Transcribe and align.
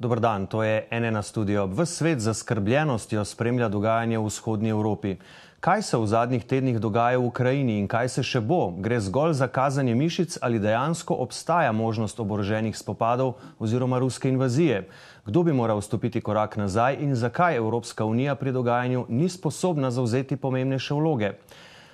Dobr 0.00 0.16
dan, 0.20 0.46
to 0.48 0.62
je 0.64 0.88
NN 0.88 1.20
studio. 1.22 1.66
V 1.68 1.84
svet 1.84 2.24
za 2.24 2.32
skrbljenostjo 2.34 3.20
spremlja 3.24 3.68
dogajanje 3.68 4.18
v 4.18 4.24
vzhodnji 4.24 4.70
Evropi. 4.72 5.16
Kaj 5.60 5.82
se 5.82 5.96
v 6.00 6.06
zadnjih 6.06 6.44
tednih 6.44 6.80
dogaja 6.80 7.20
v 7.20 7.28
Ukrajini 7.28 7.76
in 7.76 7.84
kaj 7.84 8.08
se 8.08 8.24
še 8.24 8.40
bo? 8.40 8.72
Gre 8.80 8.96
zgolj 8.96 9.36
za 9.36 9.48
kazanje 9.52 9.92
mišic 9.92 10.38
ali 10.40 10.56
dejansko 10.56 11.12
obstaja 11.20 11.72
možnost 11.76 12.16
oboroženih 12.16 12.72
spopadov 12.72 13.36
oziroma 13.60 14.00
ruske 14.00 14.32
invazije? 14.32 14.88
Kdo 15.28 15.42
bi 15.42 15.52
moral 15.52 15.84
stopiti 15.84 16.24
korak 16.24 16.56
nazaj 16.56 16.96
in 17.04 17.12
zakaj 17.12 17.60
Evropska 17.60 18.08
unija 18.08 18.34
pri 18.40 18.56
dogajanju 18.56 19.04
ni 19.08 19.28
sposobna 19.28 19.90
zauzeti 19.90 20.40
pomembnejše 20.40 20.96
vloge? 20.96 21.36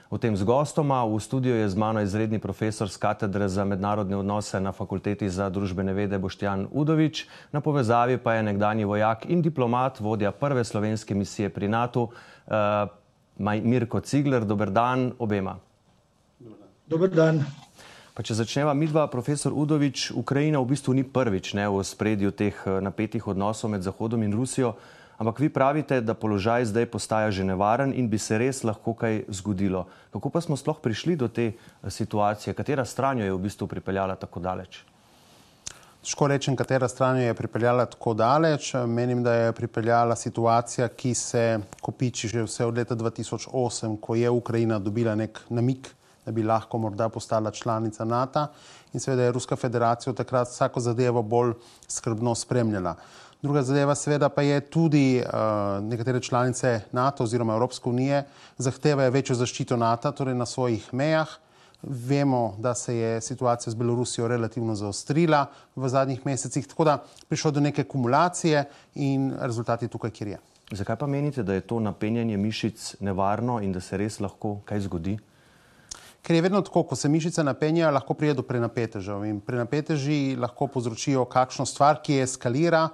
V 0.06 0.22
tem 0.22 0.36
z 0.38 0.46
gostoma 0.46 1.02
v 1.02 1.18
studiu 1.18 1.50
je 1.50 1.66
z 1.66 1.74
mano 1.74 1.98
izredni 1.98 2.38
profesor 2.38 2.86
z 2.86 2.94
katedre 2.94 3.50
za 3.50 3.66
mednarodne 3.66 4.14
odnose 4.16 4.60
na 4.62 4.70
Fakulteti 4.70 5.26
za 5.26 5.50
družbene 5.50 5.90
vede 5.90 6.14
Boštjan 6.18 6.70
Udovič, 6.70 7.26
na 7.50 7.58
povezavi 7.58 8.22
pa 8.22 8.38
je 8.38 8.46
nekdani 8.46 8.86
vojak 8.86 9.26
in 9.26 9.42
diplomat, 9.42 9.98
vodja 9.98 10.30
prve 10.30 10.62
slovenske 10.62 11.14
misije 11.14 11.50
pri 11.50 11.68
NATO, 11.68 12.14
uh, 12.46 12.86
Mirko 13.42 14.00
Cigler. 14.00 14.44
Dober 14.46 14.70
dan 14.70 15.12
obema. 15.18 15.58
Dober 16.86 17.10
dan. 17.10 17.42
Pa 18.14 18.22
če 18.24 18.38
začneva 18.38 18.72
midva, 18.72 19.10
profesor 19.12 19.52
Udovič, 19.52 20.08
Ukrajina 20.16 20.62
v 20.62 20.70
bistvu 20.72 20.94
ni 20.96 21.04
prvič 21.04 21.52
ne, 21.52 21.66
v 21.68 21.82
spredju 21.84 22.30
teh 22.32 22.54
eh, 22.64 22.78
napetih 22.80 23.26
odnosov 23.28 23.74
med 23.74 23.84
Zahodom 23.84 24.22
in 24.24 24.32
Rusijo. 24.32 24.78
Ampak 25.18 25.38
vi 25.40 25.48
pravite, 25.48 26.00
da 26.00 26.14
položaj 26.14 26.64
zdaj 26.64 26.86
postaja 26.92 27.30
že 27.30 27.44
nevaren 27.44 27.92
in 27.96 28.08
bi 28.08 28.18
se 28.18 28.38
res 28.38 28.60
lahko 28.64 28.92
kaj 28.94 29.22
zgodilo. 29.28 29.86
Kako 30.12 30.30
pa 30.30 30.40
smo 30.40 30.56
sploh 30.56 30.76
prišli 30.82 31.16
do 31.16 31.28
te 31.28 31.46
eh, 31.52 31.90
situacije? 31.90 32.54
Katera 32.54 32.84
stran 32.84 33.18
jo 33.18 33.24
je 33.24 33.32
v 33.32 33.40
bistvu 33.48 33.66
pripeljala 33.66 34.16
tako 34.16 34.40
daleč? 34.40 34.84
Težko 36.04 36.28
rečem, 36.28 36.56
katera 36.56 36.88
stran 36.88 37.16
jo 37.18 37.24
je 37.26 37.34
pripeljala 37.34 37.86
tako 37.86 38.12
daleč. 38.14 38.74
Menim, 38.86 39.22
da 39.24 39.32
je 39.34 39.52
pripeljala 39.52 40.16
situacija, 40.16 40.88
ki 40.88 41.14
se 41.14 41.58
kopiči 41.80 42.28
že 42.28 42.44
vse 42.44 42.66
od 42.66 42.76
leta 42.76 42.94
2008, 42.94 43.96
ko 44.00 44.14
je 44.14 44.30
Ukrajina 44.30 44.78
dobila 44.78 45.14
nek 45.16 45.40
namik, 45.48 45.88
da 46.26 46.32
bi 46.32 46.42
lahko 46.42 46.78
morda 46.78 47.08
postala 47.08 47.50
članica 47.50 48.04
NATO 48.04 48.46
in 48.92 49.00
seveda 49.00 49.22
je 49.22 49.32
Ruska 49.32 49.56
federacija 49.56 50.12
takrat 50.12 50.48
vsako 50.48 50.80
zadevo 50.80 51.22
bolj 51.22 51.52
skrbno 51.88 52.34
spremljala. 52.34 52.94
Druga 53.46 53.62
zadeva, 53.62 53.94
seveda, 53.94 54.26
pa 54.28 54.42
je 54.42 54.60
tudi 54.60 55.22
uh, 55.22 55.78
nekatere 55.84 56.20
članice 56.20 56.80
NATO 56.92 57.24
oziroma 57.24 57.54
Evropske 57.54 57.88
unije 57.88 58.24
zahtevajo 58.58 59.10
večjo 59.10 59.36
zaščito 59.38 59.76
NATO, 59.76 60.10
torej 60.10 60.34
na 60.34 60.46
svojih 60.46 60.88
mejah. 60.94 61.30
Vemo, 61.82 62.56
da 62.58 62.74
se 62.74 62.96
je 62.96 63.20
situacija 63.20 63.70
z 63.70 63.78
Belorusijo 63.78 64.26
relativno 64.28 64.74
zaostrila 64.74 65.44
v 65.76 65.88
zadnjih 65.88 66.26
mesecih, 66.26 66.66
tako 66.66 66.84
da 66.84 66.98
prišlo 67.28 67.50
do 67.50 67.60
neke 67.60 67.84
kumulacije 67.84 68.64
in 68.94 69.30
rezultat 69.38 69.82
je 69.82 69.88
tukaj, 69.94 70.10
kjer 70.10 70.28
je. 70.28 70.42
Zakaj 70.70 70.96
pa 70.96 71.06
menite, 71.06 71.46
da 71.46 71.54
je 71.54 71.60
to 71.62 71.78
napenjanje 71.80 72.36
mišic 72.36 72.96
nevarno 73.00 73.60
in 73.62 73.72
da 73.72 73.80
se 73.80 73.96
res 73.96 74.18
lahko 74.20 74.56
kaj 74.64 74.88
zgodi? 74.88 75.18
Ker 76.26 76.34
je 76.34 76.42
vedno 76.42 76.58
tako, 76.66 76.82
ko 76.82 76.96
se 76.98 77.08
mišice 77.08 77.44
napenjajo, 77.46 77.92
lahko 77.94 78.14
pride 78.18 78.34
do 78.34 78.42
prenapetežev 78.42 79.22
in 79.28 79.36
prenapeteži 79.40 80.34
lahko 80.34 80.66
povzročijo 80.66 81.22
kakšno 81.30 81.66
stvar, 81.70 82.00
ki 82.02 82.18
eskalira 82.24 82.88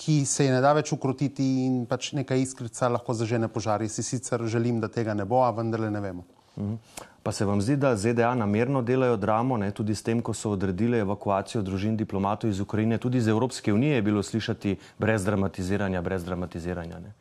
ki 0.00 0.24
se 0.24 0.44
je 0.44 0.52
ne 0.52 0.60
da 0.64 0.72
več 0.72 0.94
ukrotiti 0.96 1.44
in 1.66 1.84
pač 1.86 2.14
neka 2.16 2.38
iskrica 2.40 2.88
lahko 2.88 3.12
zažene 3.14 3.50
požar. 3.52 3.82
Jaz 3.84 3.98
si 3.98 4.02
sicer 4.06 4.46
želim, 4.48 4.80
da 4.80 4.88
tega 4.88 5.14
ne 5.14 5.26
bo, 5.28 5.42
a 5.44 5.50
vendarle 5.52 5.90
ne 5.92 6.00
vemo. 6.00 6.24
Mhm. 6.56 6.74
Pa 7.22 7.32
se 7.36 7.44
vam 7.44 7.60
zdi, 7.60 7.76
da 7.76 7.92
ZDA 7.96 8.34
namerno 8.34 8.80
delajo 8.82 9.16
dramo, 9.20 9.58
ne? 9.60 9.70
tudi 9.76 9.94
s 9.94 10.02
tem, 10.02 10.22
ko 10.24 10.32
so 10.34 10.54
odredili 10.56 10.98
evakuacijo 10.98 11.60
družin 11.62 11.96
diplomatov 11.96 12.50
iz 12.50 12.60
Ukrajine, 12.60 12.98
tudi 12.98 13.20
iz 13.20 13.28
Evropske 13.28 13.72
unije 13.72 13.98
je 13.98 14.02
bilo 14.02 14.22
slišati 14.22 14.76
brez 14.98 15.24
dramatiziranja, 15.24 16.00
brez 16.02 16.24
dramatiziranja. 16.24 17.00
Ne? 17.00 17.12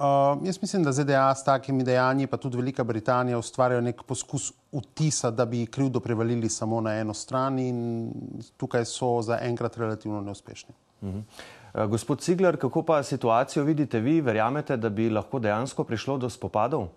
Uh, 0.00 0.42
jaz 0.46 0.58
mislim, 0.62 0.82
da 0.82 0.92
ZDA 0.92 1.34
s 1.34 1.44
takimi 1.44 1.84
dejanji, 1.84 2.26
pa 2.26 2.36
tudi 2.36 2.56
Velika 2.56 2.84
Britanija, 2.84 3.38
ustvarjajo 3.38 3.84
nek 3.84 4.02
poskus 4.02 4.50
vtisa, 4.72 5.30
da 5.30 5.46
bi 5.46 5.66
krivdo 5.66 6.00
prevalili 6.00 6.48
samo 6.48 6.80
na 6.80 6.96
eno 6.98 7.14
stran, 7.14 7.58
in 7.58 8.10
tukaj 8.56 8.84
so 8.90 9.20
zaenkrat 9.22 9.76
relativno 9.78 10.20
neuspešni. 10.20 10.74
Uh 11.00 11.08
mhm. 11.08 11.18
-huh. 11.18 11.59
Eh, 11.74 11.86
gospod 11.86 12.20
Cigler, 12.20 12.56
kako 12.56 12.82
pa 12.82 13.02
situacijo 13.02 13.64
vidite 13.64 14.00
vi? 14.00 14.20
Verjamete, 14.20 14.76
da 14.76 14.88
bi 14.88 15.10
lahko 15.10 15.38
dejansko 15.38 15.84
prišlo 15.84 16.18
do 16.18 16.30
spopadov? 16.30 16.88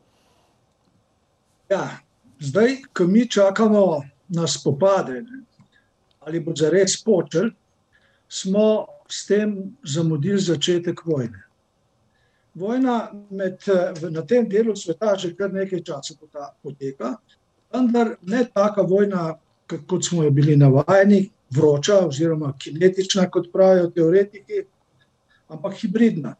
Ja, 1.70 1.90
zdaj, 2.40 2.78
ko 2.94 3.08
mi 3.08 3.30
čakamo 3.30 4.02
na 4.28 4.48
spopade, 4.48 5.24
ali 6.20 6.40
bo 6.40 6.56
za 6.56 6.70
res 6.70 7.04
počel, 7.04 7.50
smo 8.28 8.86
s 9.10 9.26
tem 9.28 9.76
zamudili 9.84 10.40
začetek 10.40 11.06
vojne. 11.06 11.44
Vojna 12.54 13.12
med, 13.30 13.62
na 14.10 14.22
tem 14.26 14.50
delu 14.50 14.76
sveta 14.76 15.16
že 15.18 15.36
kar 15.36 15.54
nekaj 15.54 15.84
časa 15.84 16.14
poteka, 16.64 17.16
vendar 17.74 18.16
ne 18.22 18.46
taka 18.46 18.82
vojna, 18.82 19.36
kot 19.68 20.06
smo 20.06 20.24
jo 20.24 20.32
bili 20.32 20.58
navajeni, 20.58 21.30
vroča, 21.56 22.00
oziroma 22.08 22.54
kinetična, 22.60 23.30
kot 23.30 23.52
pravijo 23.54 23.90
teoretiki, 23.92 24.64
ampak 25.48 25.78
hibridna. 25.82 26.36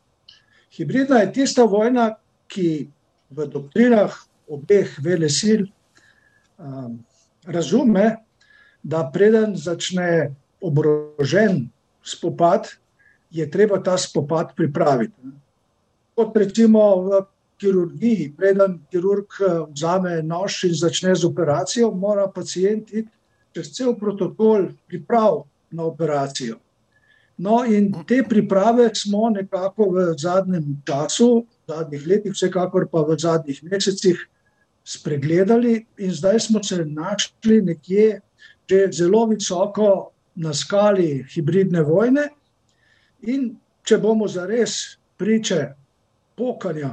Hibridna 0.74 1.22
je 1.24 1.34
tista 1.34 1.64
vojna, 1.64 2.16
ki 2.48 2.88
v 3.34 3.48
doktrinah 3.50 4.14
obeh 4.48 4.90
velesil 5.02 5.66
um, 6.58 7.00
razume, 7.46 8.18
da 8.84 9.04
preden 9.14 9.56
začne 9.58 10.34
oborožen 10.62 11.70
spopad, 12.04 12.68
je 13.32 13.46
treba 13.50 13.80
ta 13.84 13.98
spopad 13.98 14.54
pripraviti. 14.56 15.34
Kot 16.14 16.36
recimo 16.38 16.82
v 17.02 17.24
kirurgiji, 17.58 18.34
preden 18.38 18.82
kirurg 18.92 19.40
uh, 19.40 19.66
vzame 19.72 20.22
nož 20.22 20.64
in 20.70 20.76
začne 20.78 21.16
z 21.16 21.26
operacijo, 21.26 21.92
mora 21.92 22.28
pacijent 22.28 22.94
iti 22.94 23.10
čez 23.54 23.72
cel 23.76 23.96
protokol 24.00 24.72
priprav 24.88 25.44
na 25.72 25.86
operacijo. 25.86 26.60
No, 27.38 27.64
in 27.66 27.90
te 28.08 28.22
priprave 28.30 28.92
smo 28.96 29.30
nekako 29.30 29.90
v 29.90 30.06
zadnjem 30.18 30.82
času, 30.86 31.46
v 31.66 31.74
zadnjih 31.74 32.08
letih, 32.08 32.34
vsekakor 32.34 32.86
pa 32.92 33.02
v 33.02 33.18
zadnjih 33.18 33.64
mesecih, 33.64 34.20
spregledali, 34.84 35.86
in 35.98 36.12
zdaj 36.12 36.40
smo 36.40 36.64
se 36.64 36.86
našli 36.86 37.62
nekje 37.62 38.22
že 38.70 38.88
zelo 38.92 39.26
visoko 39.28 40.12
na 40.36 40.54
skali 40.54 41.26
hibridne 41.30 41.84
vojne. 41.84 42.30
In 43.28 43.52
če 43.84 43.98
bomo 44.02 44.28
zares 44.28 44.98
priče 45.20 45.76
pokanja 46.38 46.90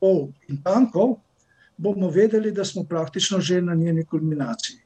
pol 0.00 0.28
in 0.48 0.58
tankov, 0.62 1.16
bomo 1.76 2.10
vedeli, 2.10 2.52
da 2.52 2.64
smo 2.64 2.84
praktično 2.84 3.40
že 3.40 3.62
na 3.62 3.74
njeni 3.74 4.04
kulminaciji. 4.04 4.80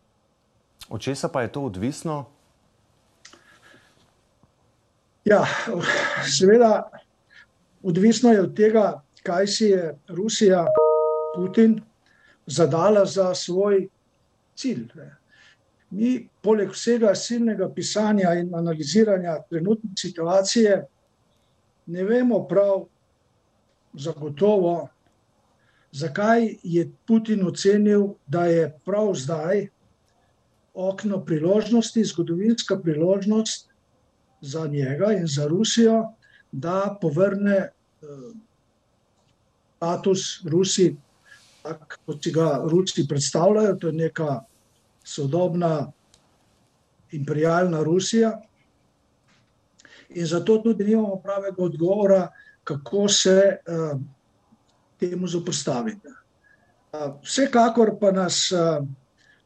Od 0.89 1.01
česa 1.01 1.29
pa 1.29 1.43
je 1.43 1.53
to 1.53 1.63
odvisno? 1.63 2.25
Ja, 5.25 5.45
seveda, 6.39 6.91
odvisno 7.83 8.33
je 8.33 8.41
od 8.41 8.57
tega, 8.57 9.03
kaj 9.23 9.47
si 9.47 9.65
je 9.65 9.99
Rusija, 10.09 10.67
Putin, 11.37 11.81
zadala 12.47 13.05
za 13.05 13.35
svoj 13.35 13.89
cilj. 14.55 14.89
Mi, 15.91 16.29
poleg 16.43 16.71
vsega 16.71 17.15
silnega 17.15 17.69
pisanja 17.75 18.35
in 18.35 18.55
analiziranja 18.55 19.39
trenutne 19.49 19.91
situacije, 19.97 20.85
ne 21.87 22.05
vemo 22.05 22.45
prav 22.49 22.85
zagotovo, 23.93 24.89
zakaj 25.93 26.49
je 26.63 26.91
Putin 27.07 27.47
ocenil, 27.47 28.09
da 28.27 28.47
je 28.47 28.69
prav 28.85 29.15
zdaj 29.15 29.69
okno 30.75 31.25
priložnosti, 31.25 32.05
zgodovinska 32.05 32.79
priložnost 32.79 33.69
za 34.41 34.67
njega 34.67 35.13
in 35.13 35.27
za 35.27 35.47
Rusijo, 35.47 36.13
da 36.53 36.99
povrne 37.01 37.57
eh, 37.57 37.71
status 39.77 40.45
Rusiji, 40.45 40.97
tako 41.63 41.97
kot 42.07 42.25
si 42.25 42.33
ga 42.33 42.63
Rusi 42.71 43.07
predstavljajo, 43.09 43.77
to 43.77 43.87
je 43.87 43.93
neka 43.93 44.41
sodobna 45.05 45.93
imperialna 47.13 47.83
Rusija. 47.83 48.41
In 50.11 50.27
zato 50.27 50.59
tudi 50.59 50.85
nimamo 50.85 51.17
pravega 51.17 51.63
odgovora, 51.63 52.29
kako 52.65 53.09
se 53.09 53.57
uh, 53.67 54.01
temu 55.01 55.27
zoprstaviti. 55.27 56.09
Uh, 56.09 57.15
vsekakor 57.23 57.97
pa 58.01 58.13
nas 58.13 58.53
uh, 58.53 58.87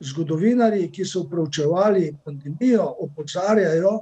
zgodovinari, 0.00 0.88
ki 0.92 1.04
so 1.04 1.24
preučevali 1.30 2.12
pandemijo, 2.24 2.84
opozarjajo, 3.04 3.98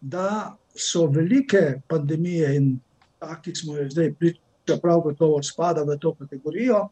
da 0.00 0.56
so 0.76 1.06
velike 1.06 1.80
pandemije 1.88 2.54
in 2.56 2.78
taki 3.18 3.54
smo 3.54 3.76
jih 3.76 3.90
zdaj 3.90 4.12
priča, 4.14 4.78
prav 4.82 5.00
gotovo 5.00 5.42
spada 5.42 5.82
v 5.82 5.96
to 5.98 6.14
kategorijo, 6.14 6.88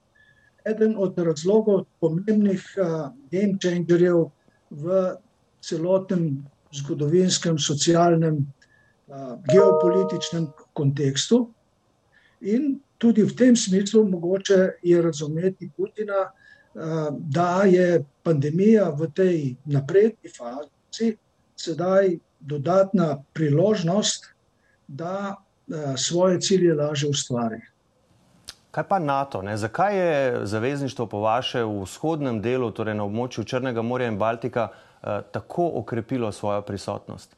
eden 0.65 0.95
od 0.99 1.19
razlogov 1.19 1.85
pomembnih 2.01 2.63
uh, 2.81 3.13
game 3.31 3.59
changerjev 3.63 4.31
v 4.71 5.17
celotnem 5.61 6.45
zgodovinskem, 6.73 7.59
socialnem 7.59 8.45
geopolitičnem 9.53 10.49
kontekstu. 10.73 11.47
In 12.41 12.81
tudi 12.99 13.23
v 13.23 13.37
tem 13.37 13.57
smislu 13.57 14.05
mogoče 14.09 14.79
je 14.83 15.03
razumeti 15.03 15.71
Putina, 15.77 16.31
da 17.11 17.63
je 17.65 18.05
pandemija 18.23 18.91
v 18.93 19.09
tej 19.15 19.55
napredni 19.65 20.31
fazi 20.37 21.17
sedaj 21.57 22.19
dodatna 22.41 23.23
priložnost, 23.33 24.27
da 24.89 25.37
svoje 25.97 26.41
cilje 26.41 26.75
lažje 26.75 27.09
ustvari. 27.11 27.61
Kaj 28.71 28.85
pa 28.89 28.99
NATO? 28.99 29.43
Ne? 29.43 29.57
Zakaj 29.57 29.97
je 29.99 30.47
zavezništvo 30.47 31.07
po 31.07 31.21
vaše 31.21 31.65
v 31.65 31.83
vzhodnem 31.83 32.43
delu, 32.43 32.71
torej 32.71 32.95
na 32.95 33.07
območju 33.09 33.45
Črnega 33.45 33.83
morja 33.83 34.09
in 34.13 34.19
Baltika, 34.19 34.69
tako 35.33 35.71
okrepilo 35.81 36.33
svojo 36.33 36.63
prisotnost? 36.63 37.37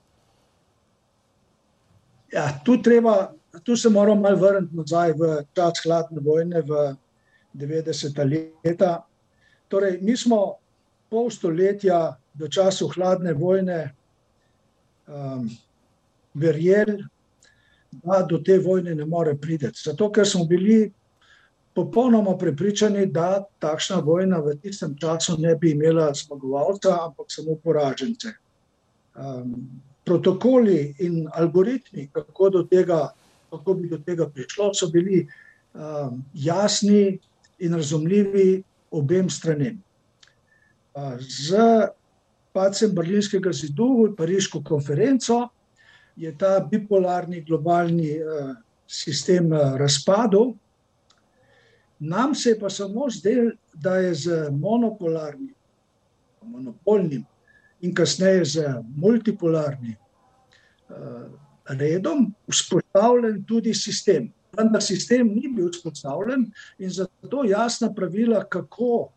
Ja, 2.33 2.51
tu, 2.65 2.83
treba, 2.83 3.31
tu 3.63 3.77
se 3.77 3.89
moramo 3.89 4.21
malo 4.21 4.37
vrniti 4.37 4.77
nazaj 4.77 5.13
v 5.13 5.45
čas 5.55 5.81
hladne 5.85 6.21
vojne, 6.21 6.61
v 6.61 6.97
90-ta 7.55 8.25
leta. 8.25 8.91
Torej, 9.69 9.99
mi 10.01 10.17
smo 10.17 10.57
pol 11.11 11.31
stoletja 11.31 12.17
v 12.39 12.49
času 12.49 12.89
hladne 12.95 13.33
vojne 13.33 13.79
um, 15.07 15.49
verjeli, 16.35 17.03
da 17.91 18.23
do 18.23 18.39
te 18.45 18.59
vojne 18.59 18.95
ne 18.95 19.05
more 19.05 19.35
priti. 19.37 19.71
Zato, 19.75 20.11
ker 20.13 20.29
smo 20.29 20.45
bili 20.45 20.93
popolnoma 21.75 22.37
prepričani, 22.39 23.07
da 23.07 23.45
takšna 23.59 24.01
vojna 24.05 24.41
v 24.45 24.57
tistem 24.63 24.97
času 24.99 25.39
ne 25.39 25.55
bi 25.57 25.73
imela 25.73 26.11
zmagovalca, 26.15 26.97
ampak 27.07 27.33
samo 27.33 27.57
poražence. 27.65 28.35
Um, 29.15 29.69
protokoli 30.05 30.95
in 31.05 31.27
algoritmi, 31.33 32.09
kako, 32.13 32.51
do 32.51 32.63
tega, 32.65 33.09
kako 33.51 33.75
bi 33.75 33.89
do 33.89 33.99
tega 33.99 34.29
prišlo, 34.29 34.73
so 34.75 34.89
bili 34.93 35.27
um, 35.75 36.23
jasni 36.35 37.19
in 37.59 37.75
razumljivi 37.75 38.63
obem 38.91 39.31
stranem. 39.31 39.79
Z 41.19 41.57
pacem 42.53 42.95
Berlinskega 42.95 43.53
zidu 43.53 44.07
in 44.07 44.17
Pariško 44.17 44.63
konferenco 44.63 45.49
je 46.17 46.33
ta 46.39 46.59
bipolarni 46.61 47.45
globalni 47.47 48.17
sistem 48.87 49.53
razpadel. 49.53 50.55
Nam 52.01 52.35
se 52.35 52.51
je 52.51 52.59
pa 52.59 52.71
samo 52.71 53.11
zdelo, 53.11 53.51
da 53.75 53.97
je 53.97 54.15
z 54.15 54.51
monopolarnim, 54.51 55.55
monopolnim 56.43 57.25
in 57.81 57.95
kasneje 57.95 58.45
z 58.45 58.75
multipolarnim 58.97 59.97
redom 61.69 62.35
vzpostavljen 62.51 63.45
tudi 63.45 63.75
sistem. 63.75 64.33
Vendar 64.57 64.83
sistem 64.83 65.29
ni 65.35 65.49
bil 65.49 65.69
vzpostavljen 65.73 66.47
in 66.79 66.91
zato 66.91 67.45
jasna 67.45 67.93
pravila, 67.95 68.45
kako 68.45 69.09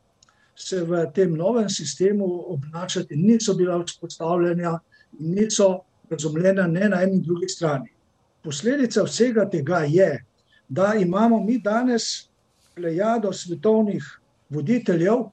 se 0.55 0.83
v 0.83 1.05
tem 1.15 1.35
novem 1.35 1.69
sistemu 1.69 2.27
obnašati, 2.53 3.15
niso 3.15 3.53
bila 3.55 3.79
vzpostavljena 3.83 4.79
in 5.19 5.33
niso 5.35 5.79
razumljena 6.09 6.67
ne 6.67 6.89
na 6.89 7.01
eni 7.03 7.21
drugi 7.21 7.49
strani. 7.49 7.89
Posledica 8.43 9.03
vsega 9.03 9.45
tega 9.49 9.85
je, 9.87 10.23
da 10.69 10.93
imamo 10.99 11.39
mi 11.43 11.59
danes 11.59 12.27
plejado 12.75 13.33
svetovnih 13.33 14.03
voditeljev, 14.49 15.29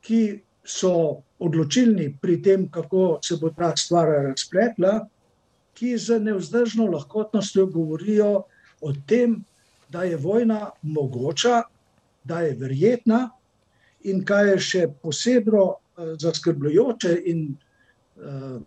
ki 0.00 0.40
so 0.64 1.22
odločilni 1.38 2.18
pri 2.20 2.42
tem, 2.42 2.68
kako 2.70 3.18
se 3.24 3.36
bo 3.40 3.50
ta 3.56 3.72
stvar 3.76 4.08
razpletla, 4.30 5.00
ki 5.74 5.96
z 5.98 6.18
nevzdržno 6.20 6.86
lahkotnostjo 6.92 7.66
govorijo 7.66 8.42
o 8.80 8.92
tem, 9.06 9.44
da 9.88 10.02
je 10.02 10.16
vojna 10.16 10.70
mogoča, 10.82 11.62
da 12.24 12.40
je 12.40 12.54
verjetna, 12.54 13.30
in 14.04 14.24
kaj 14.24 14.50
je 14.50 14.58
še 14.58 14.86
posebno 15.02 15.64
uh, 15.66 15.76
zaskrbljujoče 16.18 17.16
in 17.26 17.48
uh, 17.50 18.60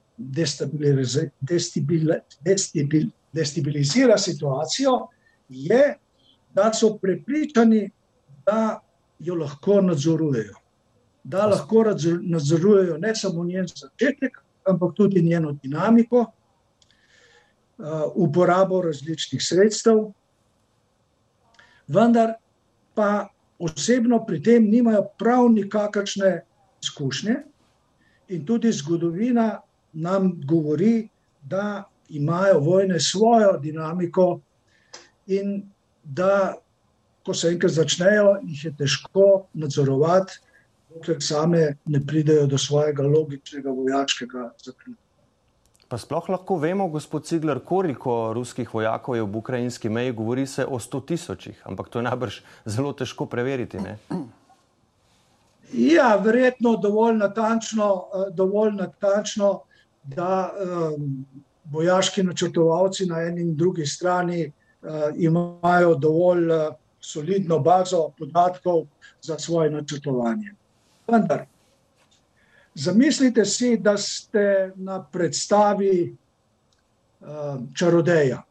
destabilizira 3.33 4.17
situacijo, 4.17 5.07
je, 5.49 5.97
da 6.53 6.73
so 6.73 6.97
prepričani, 7.01 7.89
da 8.45 8.79
jo 9.19 9.35
lahko 9.35 9.81
nadzorujejo. 9.81 10.53
Da 11.23 11.45
lahko 11.47 11.83
nadzorujejo 12.21 12.97
ne 12.97 13.15
samo 13.15 13.43
njen 13.43 13.67
začetek, 13.67 14.37
ampak 14.67 14.95
tudi 14.95 15.21
njeno 15.21 15.51
dinamiko, 15.63 16.25
uporabo 18.15 18.81
različnih 18.81 19.41
sredstev, 19.43 20.05
vendar 21.87 22.33
pa 22.95 23.27
osebno 23.59 24.25
pri 24.25 24.41
tem 24.43 24.69
nimajo 24.69 25.05
prav 25.19 25.49
nikakršne 25.51 26.41
izkušnje, 26.83 27.35
in 28.27 28.45
tudi 28.45 28.71
zgodovina 28.71 29.59
nam 29.93 30.31
govori, 30.47 31.09
da 31.43 31.83
imajo 32.09 32.59
vojne 32.59 32.99
svojo 32.99 33.57
dinamiko, 33.59 34.39
in 35.27 35.63
da, 36.03 36.55
ko 37.25 37.33
se 37.33 37.51
enkrat 37.51 37.71
začnejo, 37.71 38.37
jih 38.43 38.65
je 38.65 38.73
težko 38.77 39.45
nadzorovati 39.53 40.39
dokler 40.93 41.21
same 41.21 41.77
ne 41.85 42.05
pridejo 42.05 42.47
do 42.47 42.57
svojega 42.57 43.03
logičnega 43.03 43.69
vojaškega 43.69 44.51
zaključka. 44.65 45.02
Pa 45.93 45.97
sploh 46.01 46.25
lahko 46.33 46.55
vemo, 46.57 46.87
gospod 46.89 47.27
Cigler, 47.29 47.59
koliko 47.61 48.33
ruskih 48.33 48.71
vojakov 48.73 49.15
je 49.15 49.21
v 49.21 49.37
ukrajinski 49.37 49.89
meji, 49.93 50.11
govori 50.11 50.47
se 50.49 50.65
o 50.65 50.79
sto 50.79 50.99
tisočih, 51.05 51.59
ampak 51.69 51.89
to 51.93 51.99
je 51.99 52.03
najbrž 52.07 52.39
zelo 52.65 52.93
težko 52.97 53.27
preveriti. 53.29 53.77
Ne? 53.77 53.99
Ja, 55.73 56.15
verjetno 56.15 56.73
dovolj 56.81 57.19
natančno, 57.19 57.89
eh, 57.93 58.31
dovolj 58.33 58.73
natančno 58.79 59.51
da 60.03 60.49
um, 60.49 61.27
vojaški 61.69 62.23
načrtovalci 62.23 63.05
na 63.05 63.21
eni 63.29 63.45
in 63.45 63.53
drugi 63.55 63.85
strani 63.85 64.47
uh, 64.49 65.13
imajo 65.13 65.93
dovolj 65.95 66.49
uh, 66.49 66.73
solidno 66.99 67.59
bazo 67.59 68.07
podatkov 68.17 68.87
za 69.21 69.37
svoje 69.37 69.69
načrtovanje. 69.69 70.55
Vendar, 71.07 71.45
zamislite 72.75 73.45
si, 73.45 73.77
da 73.77 73.97
ste 73.97 74.71
na 74.75 75.03
predstavi 75.03 76.15
uh, 77.19 77.27
čarodeja. 77.75 78.43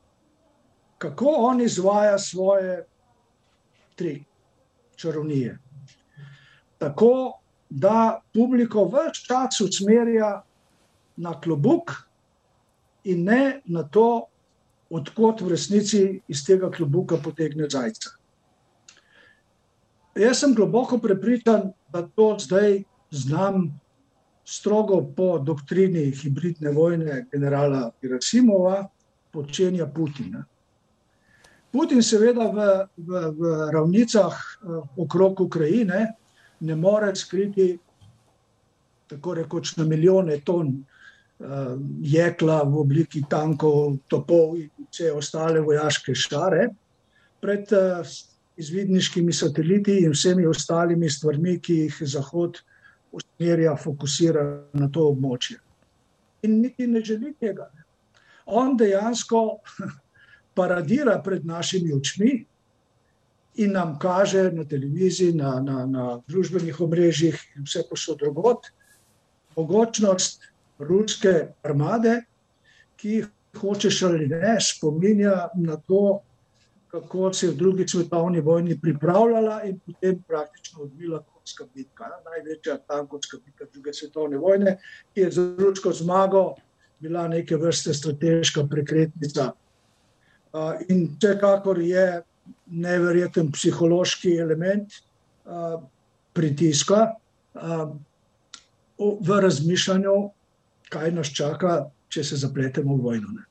Kako 0.98 1.26
on 1.26 1.60
izvaja 1.60 2.18
svoje 2.18 2.84
tri 3.94 4.24
čarovnije? 4.96 5.58
Tako, 6.78 7.38
da 7.70 8.20
publiko 8.34 8.84
več 8.84 9.24
čas 9.26 9.60
usmerja 9.60 10.42
na 11.16 11.32
klobuk 11.40 11.92
in 13.04 13.24
ne 13.24 13.60
na 13.64 13.82
to, 13.82 14.26
odkot 14.92 15.40
v 15.40 15.54
resnici 15.54 16.02
iz 16.28 16.42
tega 16.44 16.68
klobuka 16.70 17.16
potegne 17.16 17.68
zajca. 17.70 18.12
Jaz 20.20 20.42
sem 20.42 20.52
globoko 20.54 20.98
prepričan, 21.00 21.70
da 21.88 22.02
to 22.04 22.36
zdaj 22.38 22.82
znam 23.10 23.70
strogo 24.44 25.00
po 25.16 25.38
doktrini 25.38 26.10
hibridne 26.10 26.70
vojne 26.70 27.26
generala 27.32 27.90
Gerasimova, 28.02 28.88
počenja 29.32 29.86
Putina. 29.86 30.44
Putin 31.72 32.02
seveda 32.04 32.50
v, 32.52 32.64
v, 32.96 33.20
v 33.32 33.52
ravnicah 33.72 34.34
uh, 34.36 34.82
okrog 35.00 35.40
Ukrajine 35.40 36.12
ne 36.60 36.74
more 36.76 37.14
skriti 37.16 37.72
tako 39.08 39.34
rekoč 39.34 39.76
na 39.76 39.84
milijone 39.84 40.40
ton 40.44 40.68
uh, 40.68 41.78
jekla 42.00 42.62
v 42.68 42.76
obliki 42.76 43.24
tankov, 43.30 43.96
topov 44.08 44.58
in 44.60 44.68
vse 44.90 45.12
ostale 45.16 45.64
vojaške 45.64 46.14
šare 46.14 46.68
pred 47.40 47.72
uh, 47.72 48.04
izvidniškimi 48.56 49.32
sateliti 49.32 50.02
in 50.04 50.12
vsemi 50.12 50.46
ostalimi 50.46 51.08
stvarmi, 51.10 51.56
ki 51.60 51.78
jih 51.86 52.02
Zahod 52.04 52.60
usmerja, 53.42 53.76
fokusira 53.76 54.42
na 54.72 54.88
to 54.88 55.08
območje. 55.10 55.58
In 56.42 56.60
niti 56.62 56.86
ne 56.86 57.00
želi 57.00 57.34
tega. 57.40 57.70
On 58.46 58.76
dejansko 58.76 59.58
paradira 60.56 61.20
pred 61.24 61.44
našimi 61.46 61.92
očmi 61.92 62.46
in 63.56 63.72
nam 63.72 63.98
kaže 63.98 64.50
na 64.52 64.64
televiziji, 64.64 65.32
na, 65.34 65.60
na, 65.60 65.86
na 65.86 66.20
družbenih 66.26 66.80
omrežjih 66.80 67.38
in 67.56 67.64
vse 67.64 67.84
posod 67.90 68.18
drugot, 68.18 68.70
mogočnost 69.56 70.42
ruske 70.78 71.52
armade, 71.62 72.22
ki 72.96 73.24
hočeš 73.58 74.02
ali 74.02 74.26
ne, 74.26 74.56
spominja 74.60 75.50
na 75.54 75.76
to, 75.76 76.22
kako 76.88 77.32
se 77.32 77.46
je 77.46 77.52
v 77.52 77.56
drugi 77.56 77.88
svetovni 77.88 78.40
vojni 78.40 78.78
pripravljala 78.80 79.62
in 79.64 79.78
potem 79.86 80.22
praktično 80.28 80.82
odvila 80.82 81.22
konska 81.42 81.64
bitka. 81.74 82.04
Največja 82.24 82.78
tankovska 82.86 83.38
bitka 83.44 83.66
druge 83.72 83.92
svetovne 83.92 84.38
vojne, 84.38 84.78
ki 85.14 85.20
je 85.20 85.30
z 85.30 85.46
rusko 85.58 85.92
zmago 85.92 86.54
bila 87.02 87.26
neke 87.28 87.56
vrste 87.56 87.94
strateška 87.94 88.66
prekretnica. 88.70 89.52
In 90.88 91.08
vsekakor 91.18 91.80
je 91.82 92.22
neverjeten 92.66 93.50
psihološki 93.52 94.36
element 94.38 94.92
pritiska 96.32 97.14
v 98.98 99.40
razmišljanju, 99.42 100.14
kaj 100.92 101.10
nas 101.12 101.32
čaka, 101.34 101.88
če 102.08 102.24
se 102.24 102.36
zapletemo 102.36 102.94
v 102.96 103.02
vojno. 103.02 103.34
Ne. 103.34 103.44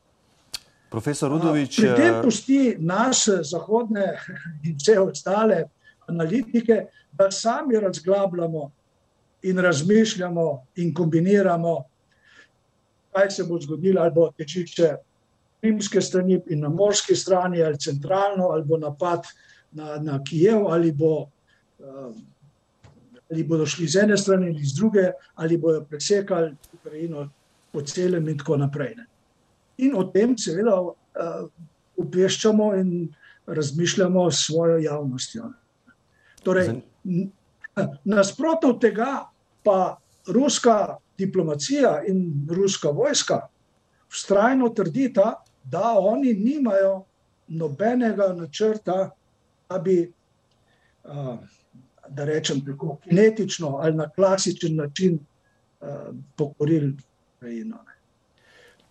Profesor 0.92 1.32
Rudovič. 1.32 1.76
Pri 1.82 1.92
tem 1.98 2.22
pusti 2.24 2.76
nas, 2.80 3.28
zahodne 3.28 4.16
in 4.68 4.80
vse 4.80 5.00
ostale 5.00 5.64
analitike, 6.12 6.86
da 7.12 7.32
sami 7.32 7.80
razglabljamo 7.80 8.72
in 9.42 9.58
razmišljamo 9.58 10.66
in 10.76 10.94
kombiniramo, 10.94 11.78
kaj 13.12 13.32
se 13.32 13.44
bo 13.44 13.60
zgodilo, 13.60 14.02
ali 14.02 14.12
bo 14.16 14.30
tečišče 14.38 14.96
rimske 15.62 16.02
strani 16.02 16.40
in 16.50 16.60
na 16.60 16.70
morski 16.70 17.16
strani, 17.16 17.64
ali 17.64 17.80
centralno, 17.80 18.50
ali 18.54 18.66
bo 18.66 18.78
napad 18.78 19.26
na, 19.72 19.98
na 19.98 20.20
Kijev, 20.24 20.68
ali 20.68 20.92
bo. 20.92 21.28
Ali 23.32 23.44
bodo 23.48 23.66
šli 23.66 23.88
z 23.88 24.02
ene 24.04 24.18
strani 24.18 24.50
ali 24.50 24.66
z 24.66 24.76
druge, 24.76 25.06
ali 25.36 25.58
bodo 25.58 25.86
presekali 25.88 26.52
Ukrajino 26.74 27.30
po 27.72 27.82
celem, 27.82 28.28
in 28.28 28.38
tako 28.38 28.58
naprej. 28.58 28.96
Ne. 28.98 29.06
In 29.78 29.96
o 29.96 30.04
tem, 30.04 30.36
seveda, 30.38 30.76
obveščamo 31.98 32.74
in 32.76 33.08
razmišljamo 33.48 34.32
s 34.32 34.46
svojo 34.46 34.78
javnostjo. 34.84 35.48
Torej, 36.44 36.82
nasprotno 38.04 38.70
od 38.70 38.82
tega, 38.82 39.26
pa 39.64 39.98
ruska 40.28 40.98
diplomacija 41.18 42.02
in 42.08 42.48
ruska 42.50 42.90
vojska 42.90 43.48
vztrajno 44.10 44.70
trdita, 44.70 45.44
da 45.64 45.94
oni 46.00 46.34
nimajo 46.34 47.04
nobenega 47.48 48.34
načrta, 48.34 49.12
da 49.70 49.78
bi, 49.80 50.12
da 52.10 52.26
rečem 52.26 52.66
tako, 52.66 52.98
kinetično 53.04 53.78
ali 53.78 53.96
na 53.96 54.10
klasičen 54.10 54.76
način 54.76 55.20
pokorili 56.36 56.98
Ukrajino. 57.36 57.78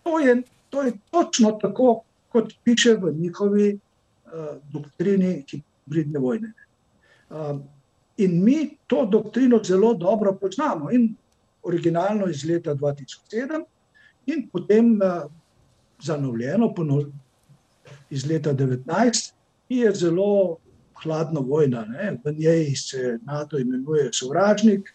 To 0.03 0.19
je, 0.19 0.41
to 0.69 0.81
je 0.81 0.93
točno 1.11 1.51
tako, 1.51 2.01
kot 2.29 2.53
piše 2.63 2.95
v 2.95 3.13
njihovi 3.13 3.79
doktrini 4.71 5.45
hibridne 5.49 6.19
vojne. 6.19 6.53
In 8.17 8.43
mi 8.43 8.77
to 8.87 9.05
doktrino 9.05 9.61
zelo 9.63 9.93
dobro 9.93 10.33
poznamo 10.33 10.91
in 10.91 11.15
originalno 11.63 12.27
iz 12.27 12.43
leta 12.45 12.73
dva 12.73 12.93
tisoč 12.93 13.21
sedem 13.29 13.63
in 14.25 14.49
potem 14.51 14.99
zanovljeno 16.01 16.73
iz 18.09 18.25
leta 18.25 18.53
devetnajst, 18.53 19.33
ki 19.67 19.75
je 19.75 19.93
zelo 19.95 20.57
hladna 21.03 21.39
vojna, 21.39 21.85
ne, 21.85 22.17
v 22.23 22.33
njej 22.37 22.75
se 22.75 23.17
Nato 23.25 23.59
imenuje 23.59 24.09
sovražnik, 24.13 24.89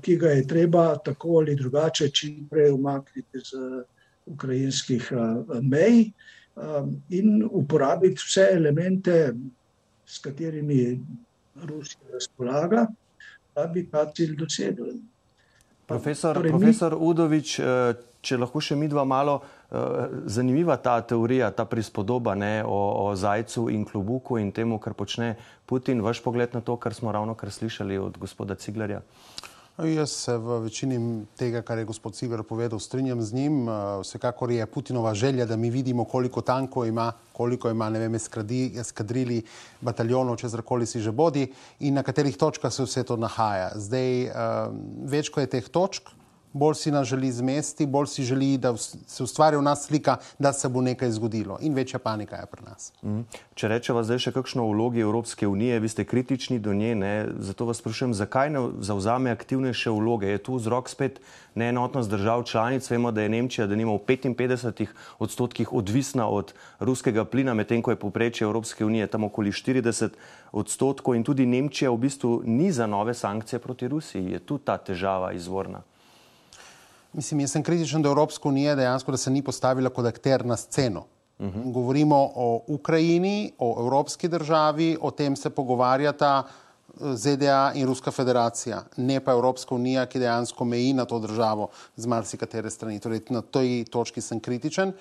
ki 0.00 0.16
ga 0.16 0.28
je 0.28 0.46
treba 0.46 0.96
tako 1.04 1.40
ali 1.42 1.56
drugače 1.56 2.08
čim 2.08 2.46
prej 2.50 2.70
umakniti 2.72 3.42
z 3.44 3.82
ukrajinskih 4.26 5.10
mej 5.62 6.12
in 7.10 7.48
uporabiti 7.50 8.22
vse 8.24 8.48
elemente, 8.52 9.34
s 10.06 10.18
katerimi 10.18 11.00
Rusija 11.68 12.12
razpolaga, 12.12 12.86
da 13.54 13.66
bi 13.66 13.86
ta 13.90 14.06
cilj 14.14 14.36
dosegli. 14.36 15.00
Profesor, 15.86 16.36
torej, 16.38 16.52
profesor 16.54 16.94
Udovič, 16.94 17.56
če 18.22 18.36
lahko 18.38 18.60
še 18.62 18.76
mi 18.78 18.86
dva 18.88 19.02
malo, 19.08 19.40
zanimiva 20.30 20.76
ta 20.78 21.00
teorija, 21.02 21.50
ta 21.50 21.64
prispodoba 21.66 22.36
ne, 22.38 22.60
o, 22.62 22.78
o 23.02 23.16
zajcu 23.18 23.66
in 23.74 23.82
klobuku 23.88 24.38
in 24.38 24.52
temu, 24.54 24.78
kar 24.78 24.94
počne 24.94 25.34
Putin. 25.66 26.02
Vaš 26.06 26.22
pogled 26.22 26.54
na 26.54 26.62
to, 26.62 26.76
kar 26.78 26.94
smo 26.94 27.10
ravno 27.12 27.34
kar 27.34 27.50
slišali 27.50 27.98
od 27.98 28.18
gospoda 28.22 28.54
Ciglarja? 28.54 29.02
Jaz 29.84 30.10
se 30.10 30.36
v 30.36 30.58
večini 30.60 31.24
tega, 31.36 31.62
kar 31.62 31.78
je 31.78 31.86
gospod 31.88 32.12
Ciglar 32.14 32.42
povedal, 32.42 32.78
strinjam 32.80 33.22
z 33.22 33.32
njim. 33.32 33.68
Vsekakor 34.02 34.50
je 34.50 34.66
Putinova 34.66 35.14
želja, 35.14 35.46
da 35.46 35.56
mi 35.56 35.70
vidimo, 35.70 36.04
koliko 36.04 36.40
tankov 36.40 36.86
ima, 36.86 37.12
koliko 37.32 37.70
ima, 37.70 37.88
ne 37.90 37.98
vem, 37.98 38.14
eskadrili, 38.14 39.42
bataljonov, 39.80 40.36
čezarkoli 40.36 40.86
si 40.86 41.00
že 41.00 41.12
bodi 41.12 41.48
in 41.80 41.94
na 41.94 42.02
katerih 42.02 42.36
točkah 42.36 42.72
se 42.72 42.84
vse 42.84 43.04
to 43.04 43.16
nahaja. 43.16 43.70
Zdaj, 43.74 44.32
več 45.08 45.32
ko 45.32 45.40
je 45.40 45.46
teh 45.46 45.68
točk, 45.68 46.12
bolj 46.52 46.74
si 46.74 46.90
nas 46.90 47.08
želi 47.08 47.32
zmesti, 47.32 47.86
bolj 47.86 48.06
si 48.06 48.22
želi, 48.22 48.58
da 48.58 48.76
se 48.76 49.22
ustvari 49.22 49.56
v 49.56 49.62
nas 49.62 49.86
slika, 49.86 50.16
da 50.38 50.52
se 50.52 50.68
bo 50.68 50.80
nekaj 50.80 51.10
zgodilo. 51.10 51.58
In 51.60 51.74
večja 51.74 51.98
panika 51.98 52.36
je 52.36 52.46
pri 52.46 52.62
nas. 52.64 52.92
Mm. 53.02 53.20
Če 53.54 53.68
rečemo 53.68 54.02
zdaj 54.02 54.18
še 54.18 54.32
kakšno 54.34 54.64
vlogi 54.70 55.00
Evropske 55.00 55.48
unije, 55.48 55.80
vi 55.80 55.88
ste 55.88 56.04
kritični 56.04 56.58
do 56.58 56.74
nje, 56.74 56.94
ne? 56.94 57.12
zato 57.38 57.64
vas 57.68 57.78
sprašujem, 57.82 58.14
zakaj 58.14 58.50
ne 58.50 58.64
zauzame 58.80 59.30
aktivnejše 59.30 59.90
vloge? 59.90 60.30
Je 60.30 60.42
tu 60.42 60.56
vzrok 60.58 60.88
spet 60.88 61.20
neenotnost 61.54 62.10
držav 62.10 62.44
članic? 62.44 62.90
Vemo, 62.90 63.12
da 63.12 63.22
je 63.22 63.28
Nemčija, 63.28 63.66
da 63.66 63.76
nima 63.76 63.94
v 63.94 64.02
55 64.06 64.86
odstotkih 65.18 65.72
odvisna 65.72 66.26
od 66.28 66.54
ruskega 66.80 67.24
plina, 67.24 67.54
medtem 67.54 67.82
ko 67.82 67.94
je 67.94 68.00
poprečje 68.00 68.44
Evropske 68.44 68.84
unije 68.84 69.06
tam 69.06 69.24
okoli 69.24 69.52
40 69.52 70.18
odstotkov 70.52 71.14
in 71.14 71.24
tudi 71.24 71.46
Nemčija 71.46 71.90
v 71.90 71.98
bistvu 71.98 72.42
ni 72.44 72.72
za 72.72 72.86
nove 72.86 73.14
sankcije 73.14 73.58
proti 73.58 73.88
Rusiji. 73.88 74.32
Je 74.32 74.38
tu 74.38 74.58
ta 74.58 74.78
težava 74.78 75.32
izvorna? 75.32 75.82
Mislim, 77.12 77.40
jaz 77.40 77.52
sem 77.52 77.62
kritičen 77.62 78.02
do 78.02 78.08
Evropske 78.08 78.48
unije 78.48 78.76
dejansko, 78.76 79.10
da 79.10 79.18
se 79.18 79.30
ni 79.30 79.42
postavila 79.42 79.90
kot 79.90 80.06
akter 80.06 80.46
na 80.46 80.56
sceno. 80.56 81.04
Uh. 81.38 81.46
-huh. 81.46 81.72
Govorimo 81.72 82.30
o 82.34 82.64
Ukrajini, 82.66 83.52
o 83.58 83.76
evropski 83.78 84.28
državi, 84.28 84.96
o 85.00 85.10
tem 85.10 85.36
se 85.36 85.50
pogovarjata 85.50 86.42
eh, 86.46 86.69
ZDA 86.98 87.72
in 87.74 87.86
Ruska 87.86 88.10
federacija, 88.10 88.82
ne 88.96 89.20
pa 89.20 89.32
Evropska 89.32 89.74
unija, 89.74 90.06
ki 90.06 90.18
dejansko 90.18 90.64
meji 90.64 90.92
na 90.92 91.04
to 91.04 91.18
državo 91.18 91.68
z 91.96 92.06
marsikatere 92.06 92.70
strani. 92.70 93.00
Torej, 93.00 93.22
na 93.30 93.42
tej 93.42 93.84
točki 93.90 94.20
sem 94.20 94.40
kritičen. 94.40 94.92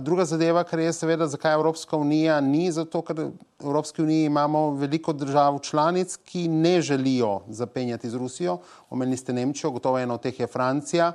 Druga 0.00 0.24
zadeva, 0.24 0.64
kar 0.64 0.80
je 0.80 0.92
seveda, 0.92 1.26
zakaj 1.26 1.54
Evropska 1.54 1.96
unija 1.96 2.40
ni, 2.40 2.72
zato 2.72 3.02
ker 3.02 3.20
v 3.20 3.30
Evropski 3.64 4.02
uniji 4.02 4.24
imamo 4.24 4.70
veliko 4.80 5.12
držav 5.12 5.58
članic, 5.62 6.16
ki 6.24 6.48
ne 6.48 6.80
želijo 6.82 7.40
zapenjati 7.48 8.10
z 8.10 8.14
Rusijo. 8.14 8.58
Omenili 8.90 9.16
ste 9.16 9.32
Nemčijo, 9.32 9.70
gotovo 9.70 9.98
ena 9.98 10.14
od 10.14 10.22
teh 10.22 10.40
je 10.40 10.46
Francija. 10.46 11.12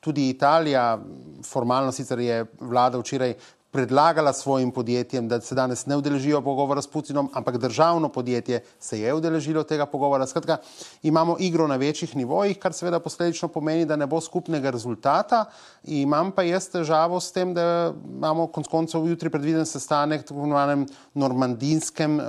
Tudi 0.00 0.28
Italija, 0.30 0.98
formalno 1.44 1.92
sicer 1.92 2.18
je 2.18 2.44
vlada 2.60 2.98
včeraj 2.98 3.34
predlagala 3.78 4.32
svojim 4.32 4.70
podjetjem, 4.74 5.28
da 5.28 5.40
se 5.40 5.54
danes 5.54 5.84
ne 5.86 5.96
udeležijo 5.96 6.40
pogovora 6.42 6.82
s 6.82 6.86
Putinom, 6.90 7.28
ampak 7.34 7.58
državno 7.62 8.08
podjetje 8.08 8.58
se 8.80 8.98
je 9.00 9.14
udeležilo 9.14 9.62
tega 9.62 9.86
pogovora. 9.86 10.26
Skratka, 10.26 10.56
imamo 11.02 11.36
igro 11.38 11.66
na 11.66 11.76
večjih 11.76 12.16
nivojih, 12.16 12.58
kar 12.58 12.74
seveda 12.74 12.98
posledično 12.98 13.48
pomeni, 13.48 13.86
da 13.86 13.96
ne 13.96 14.06
bo 14.06 14.20
skupnega 14.20 14.70
rezultata. 14.74 15.44
Imam 15.84 16.32
pa 16.34 16.42
jaz 16.42 16.66
težavo 16.74 17.20
s 17.20 17.30
tem, 17.32 17.54
da 17.54 17.94
imamo 18.16 18.48
konc 18.50 18.66
koncev 18.66 19.06
jutri 19.06 19.30
predviden 19.30 19.66
sestanek 19.66 20.26
tako 20.26 20.42
imenovanem 20.42 20.86
normandinskem 21.14 22.18
uh, 22.18 22.26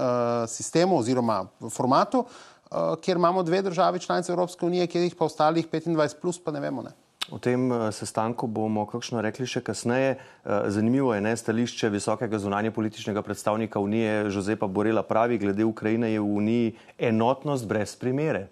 sistemu 0.47 1.01
oziroma 1.01 1.47
formatu, 1.73 2.25
uh, 2.27 2.93
kjer 3.01 3.17
imamo 3.17 3.43
dve 3.43 3.65
državi 3.65 3.99
članice 3.99 4.31
Evropske 4.31 4.65
unije, 4.65 4.87
kjer 4.87 5.09
jih 5.09 5.15
pa 5.15 5.25
ostalih 5.25 5.65
25 5.71 6.21
plus 6.21 6.43
pa 6.43 6.51
ne 6.51 6.59
vemo. 6.59 6.85
Ne. 6.85 7.08
O 7.31 7.37
tem 7.39 7.71
eh, 7.71 7.91
sestanku 7.91 8.47
bomo 8.47 8.85
kakšno 8.89 9.21
rekli 9.21 9.45
še 9.47 9.61
kasneje. 9.61 10.17
Eh, 10.17 10.69
zanimivo 10.73 11.13
je 11.13 11.21
ne 11.21 11.33
stališče 11.37 11.89
visokega 11.93 12.39
zunanje 12.39 12.71
političnega 12.71 13.21
predstavnika 13.21 13.79
Unije 13.79 14.31
Jozepa 14.33 14.67
Borela 14.67 15.03
pravi, 15.03 15.37
glede 15.37 15.65
Ukrajine 15.65 16.11
je 16.11 16.19
v 16.19 16.25
Uniji 16.41 16.73
enotnost 16.97 17.67
brez 17.67 17.95
primere. 17.95 18.47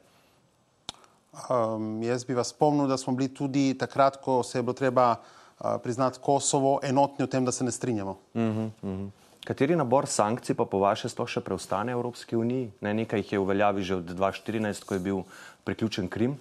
Um, 1.49 2.01
jaz 2.01 2.25
bi 2.25 2.33
vas 2.33 2.49
spomnil, 2.49 2.87
da 2.89 2.97
smo 2.97 3.13
bili 3.13 3.29
tudi 3.29 3.75
takrat, 3.77 4.17
ko 4.21 4.41
se 4.43 4.57
je 4.57 4.63
bilo 4.63 4.73
treba 4.73 5.11
uh, 5.13 5.77
priznati 5.83 6.17
Kosovo, 6.21 6.79
enotni 6.83 7.25
v 7.25 7.29
tem, 7.29 7.45
da 7.45 7.51
se 7.51 7.63
ne 7.63 7.71
strinjamo. 7.71 8.17
Uh 8.33 8.41
-huh, 8.41 8.69
uh 8.81 8.89
-huh. 8.89 9.09
Kateri 9.47 9.75
nabor 9.75 10.07
sankcij 10.07 10.55
pa 10.55 10.65
po 10.65 10.79
vaše 10.79 11.09
sploh 11.09 11.29
še 11.29 11.39
preostane 11.39 11.91
Evropski 11.91 12.35
uniji? 12.35 12.71
Ne, 12.81 12.93
nekaj 12.93 13.19
jih 13.19 13.31
je 13.31 13.39
v 13.39 13.45
veljavi 13.45 13.83
že 13.83 13.95
od 13.95 14.03
2014, 14.03 14.83
ko 14.83 14.93
je 14.93 14.99
bil 14.99 15.21
priključen 15.63 16.09
Krim. 16.09 16.35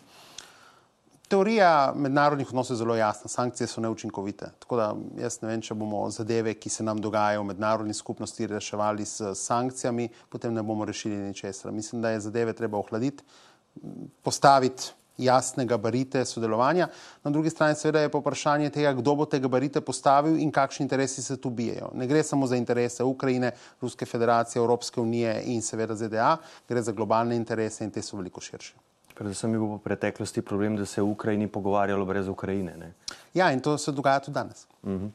Teorija 1.28 1.92
mednarodnih 1.96 2.48
odnosov 2.48 2.74
je 2.74 2.78
zelo 2.78 2.96
jasna, 2.96 3.28
sankcije 3.28 3.66
so 3.66 3.80
neučinkovite. 3.80 4.50
Tako 4.58 4.76
da 4.76 4.84
jaz 5.18 5.40
ne 5.42 5.48
vem, 5.48 5.62
če 5.62 5.74
bomo 5.74 6.04
zadeve, 6.14 6.54
ki 6.54 6.70
se 6.70 6.86
nam 6.86 7.00
dogajajo 7.02 7.42
v 7.42 7.48
mednarodni 7.48 7.94
skupnosti, 7.94 8.46
reševali 8.46 9.04
s 9.04 9.32
sankcijami, 9.34 10.06
potem 10.30 10.54
ne 10.54 10.62
bomo 10.62 10.86
rešili 10.86 11.16
ničesar. 11.16 11.72
Mislim, 11.72 12.02
da 12.02 12.14
je 12.14 12.22
zadeve 12.28 12.52
treba 12.52 12.78
ohladiti, 12.78 13.24
postaviti 14.22 14.92
jasne 15.18 15.66
gabarite 15.66 16.24
sodelovanja. 16.24 16.88
Na 17.24 17.30
drugi 17.30 17.50
strani 17.50 17.74
seveda 17.74 18.00
je 18.00 18.10
pa 18.12 18.18
vprašanje 18.18 18.70
tega, 18.70 18.92
kdo 18.94 19.14
bo 19.14 19.26
te 19.26 19.40
gabarite 19.42 19.80
postavil 19.80 20.38
in 20.38 20.52
kakšni 20.52 20.84
interesi 20.84 21.22
se 21.22 21.40
tu 21.40 21.50
bijejo. 21.50 21.90
Ne 21.94 22.06
gre 22.06 22.22
samo 22.22 22.46
za 22.46 22.56
interese 22.56 23.04
Ukrajine, 23.04 23.50
Ruske 23.80 24.06
federacije, 24.06 24.60
Evropske 24.60 25.00
unije 25.00 25.40
in 25.46 25.62
seveda 25.62 25.96
ZDA, 25.96 26.36
gre 26.68 26.82
za 26.82 26.92
globalne 26.92 27.36
interese 27.36 27.84
in 27.84 27.90
te 27.90 28.02
so 28.02 28.16
veliko 28.16 28.40
širše. 28.40 28.74
Predvsem 29.16 29.52
je 29.52 29.58
bil 29.58 29.68
v 29.76 29.80
preteklosti 29.80 30.42
problem, 30.44 30.76
da 30.76 30.84
se 30.84 31.00
je 31.00 31.04
v 31.04 31.10
Ukrajini 31.10 31.48
pogovarjalo 31.48 32.04
brez 32.04 32.28
Ukrajine. 32.28 32.76
Ne? 32.76 32.92
Ja, 33.34 33.48
in 33.52 33.60
to 33.60 33.78
se 33.78 33.92
dogaja 33.92 34.20
tudi 34.20 34.34
danes. 34.34 34.66
Uh 34.82 34.92
-huh. 34.92 35.10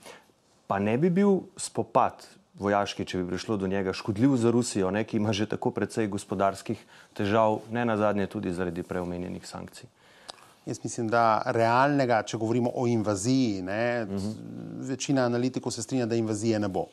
Pa 0.67 0.79
ne 0.79 0.97
bi 0.97 1.09
bil 1.09 1.39
spopad 1.57 2.25
vojaški, 2.59 3.05
če 3.05 3.17
bi 3.17 3.27
prišlo 3.27 3.57
do 3.57 3.67
njega, 3.67 3.93
škodljiv 3.93 4.35
za 4.37 4.51
Rusijo, 4.51 4.91
ne, 4.91 5.03
ki 5.03 5.17
ima 5.17 5.33
že 5.33 5.45
tako 5.45 5.71
precej 5.71 6.07
gospodarskih 6.07 6.85
težav, 7.13 7.59
ne 7.71 7.85
na 7.85 7.97
zadnje 7.97 8.27
tudi 8.27 8.53
zaradi 8.53 8.83
preomenjenih 8.83 9.47
sankcij. 9.47 9.89
Jaz 10.65 10.79
mislim, 10.83 11.07
da 11.07 11.41
realnega, 11.45 12.23
če 12.23 12.37
govorimo 12.37 12.71
o 12.75 12.87
invaziji, 12.87 13.61
ne, 13.61 14.07
uh 14.09 14.15
-huh. 14.15 14.33
večina 14.79 15.25
analitikov 15.25 15.71
se 15.71 15.83
strinja, 15.83 16.05
da 16.05 16.15
invazije 16.15 16.59
ne 16.59 16.67
bo 16.67 16.85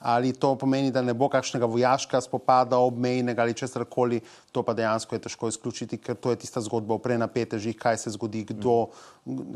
ali 0.00 0.32
to 0.32 0.54
pomeni, 0.56 0.90
da 0.90 1.02
ne 1.02 1.14
bo 1.14 1.28
kakšnega 1.28 1.68
vojaškega 1.68 2.20
spopada, 2.24 2.78
obmejnega 2.80 3.42
ali 3.42 3.54
česar 3.54 3.84
koli, 3.84 4.20
to 4.52 4.62
pa 4.64 4.72
dejansko 4.74 5.14
je 5.14 5.24
težko 5.26 5.48
izključiti, 5.48 5.98
ker 6.00 6.16
to 6.16 6.32
je 6.32 6.40
tista 6.40 6.60
zgodba 6.64 6.96
o 6.96 6.98
prenapetežih, 6.98 7.76
kaj 7.76 8.00
se 8.00 8.14
zgodi, 8.16 8.44
kdo 8.48 8.88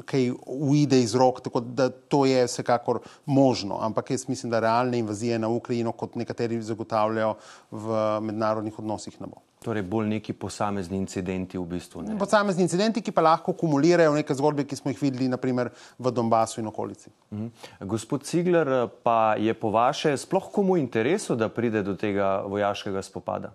kaj 0.04 0.30
uide 0.46 1.00
iz 1.00 1.14
rok, 1.14 1.40
tako 1.40 1.60
da 1.64 1.88
to 1.88 2.24
je 2.28 2.44
vsekakor 2.44 3.00
možno. 3.24 3.78
Ampak 3.80 4.10
jaz 4.10 4.28
mislim, 4.28 4.52
da 4.52 4.60
realne 4.60 4.98
invazije 4.98 5.38
na 5.38 5.48
Ukrajino, 5.48 5.92
kot 5.92 6.14
nekateri 6.20 6.62
zagotavljajo 6.62 7.34
v 7.70 8.04
mednarodnih 8.20 8.78
odnosih, 8.78 9.20
ne 9.20 9.32
bo. 9.32 9.40
Torej, 9.64 9.82
bolj 9.88 10.08
neki 10.10 10.34
posamezni 10.36 10.98
incidenti 11.00 11.56
v 11.56 11.64
bistvu. 11.64 12.02
Ne? 12.04 12.18
Posamezni 12.20 12.66
incidenti, 12.66 13.00
ki 13.00 13.14
pa 13.16 13.22
lahko 13.24 13.54
kumulirajo 13.56 14.12
neke 14.12 14.34
zgodbe, 14.36 14.66
ki 14.68 14.76
smo 14.76 14.92
jih 14.92 15.00
videli 15.00 15.28
naprimer 15.32 15.70
v 15.98 16.12
Donbasu 16.12 16.60
in 16.60 16.68
okolici. 16.68 17.08
Mhm. 17.32 17.46
Gospod 17.88 18.26
Cigler, 18.28 18.74
pa 19.02 19.36
je 19.40 19.54
po 19.54 19.70
vaše 19.72 20.12
sploh 20.20 20.50
komu 20.52 20.76
interesu, 20.76 21.36
da 21.36 21.48
pride 21.48 21.82
do 21.82 21.96
tega 21.96 22.42
vojaškega 22.44 23.02
spopada? 23.02 23.54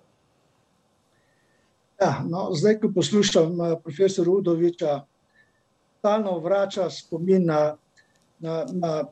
Ja, 2.01 2.23
no, 2.25 2.47
zdaj, 2.55 2.79
ko 2.79 2.89
poslušam 2.95 3.59
uh, 3.59 3.75
profesora 3.83 4.31
Udoviča, 4.31 5.01
stalno 5.99 6.37
vrača 6.39 6.87
spomin 6.89 7.45
na, 7.45 7.75
na, 8.39 8.63
na 8.71 9.03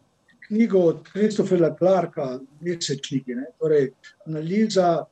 knjigo 0.48 0.80
od 0.80 1.04
Kristofela 1.12 1.75
Clarka, 1.77 2.39
Mesečniki, 2.62 3.36
torej 3.60 3.92
analiza 4.25 5.06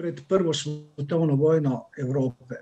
pred 0.00 0.20
Prvo 0.28 0.54
svetovno 0.54 1.34
vojno 1.34 1.84
Evrope. 1.98 2.54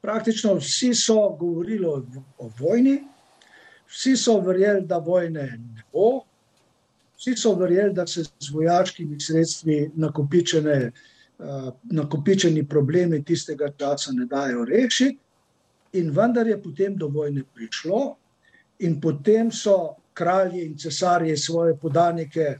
Praktično 0.00 0.54
vsi 0.54 0.94
so 0.94 1.30
govorili 1.40 1.86
o, 1.86 2.02
o 2.38 2.50
vojni, 2.58 3.00
vsi 3.88 4.16
so 4.16 4.38
verjeli, 4.40 4.86
da 4.86 4.98
vojne 4.98 5.42
ne 5.42 5.82
bo, 5.92 6.20
vsi 7.16 7.34
so 7.36 7.54
verjeli, 7.58 7.94
da 7.94 8.06
se 8.06 8.22
z 8.24 8.52
vojaškimi 8.52 9.18
sredstvi 9.20 9.90
nakopičene, 9.96 10.92
uh, 11.38 11.72
nakopičeni 11.90 12.62
problemi 12.68 13.24
tistega 13.24 13.72
časa 13.78 14.12
ne 14.12 14.26
dajo 14.30 14.64
rešiti, 14.64 15.18
in 15.98 16.14
vendar 16.14 16.46
je 16.46 16.62
potem 16.62 16.94
do 16.96 17.08
vojne 17.08 17.42
prišlo, 17.54 18.16
in 18.78 19.00
potem 19.00 19.50
so 19.50 19.96
kralji 20.14 20.62
in 20.62 20.78
cesarji 20.78 21.36
svoje 21.36 21.76
podanike 21.76 22.58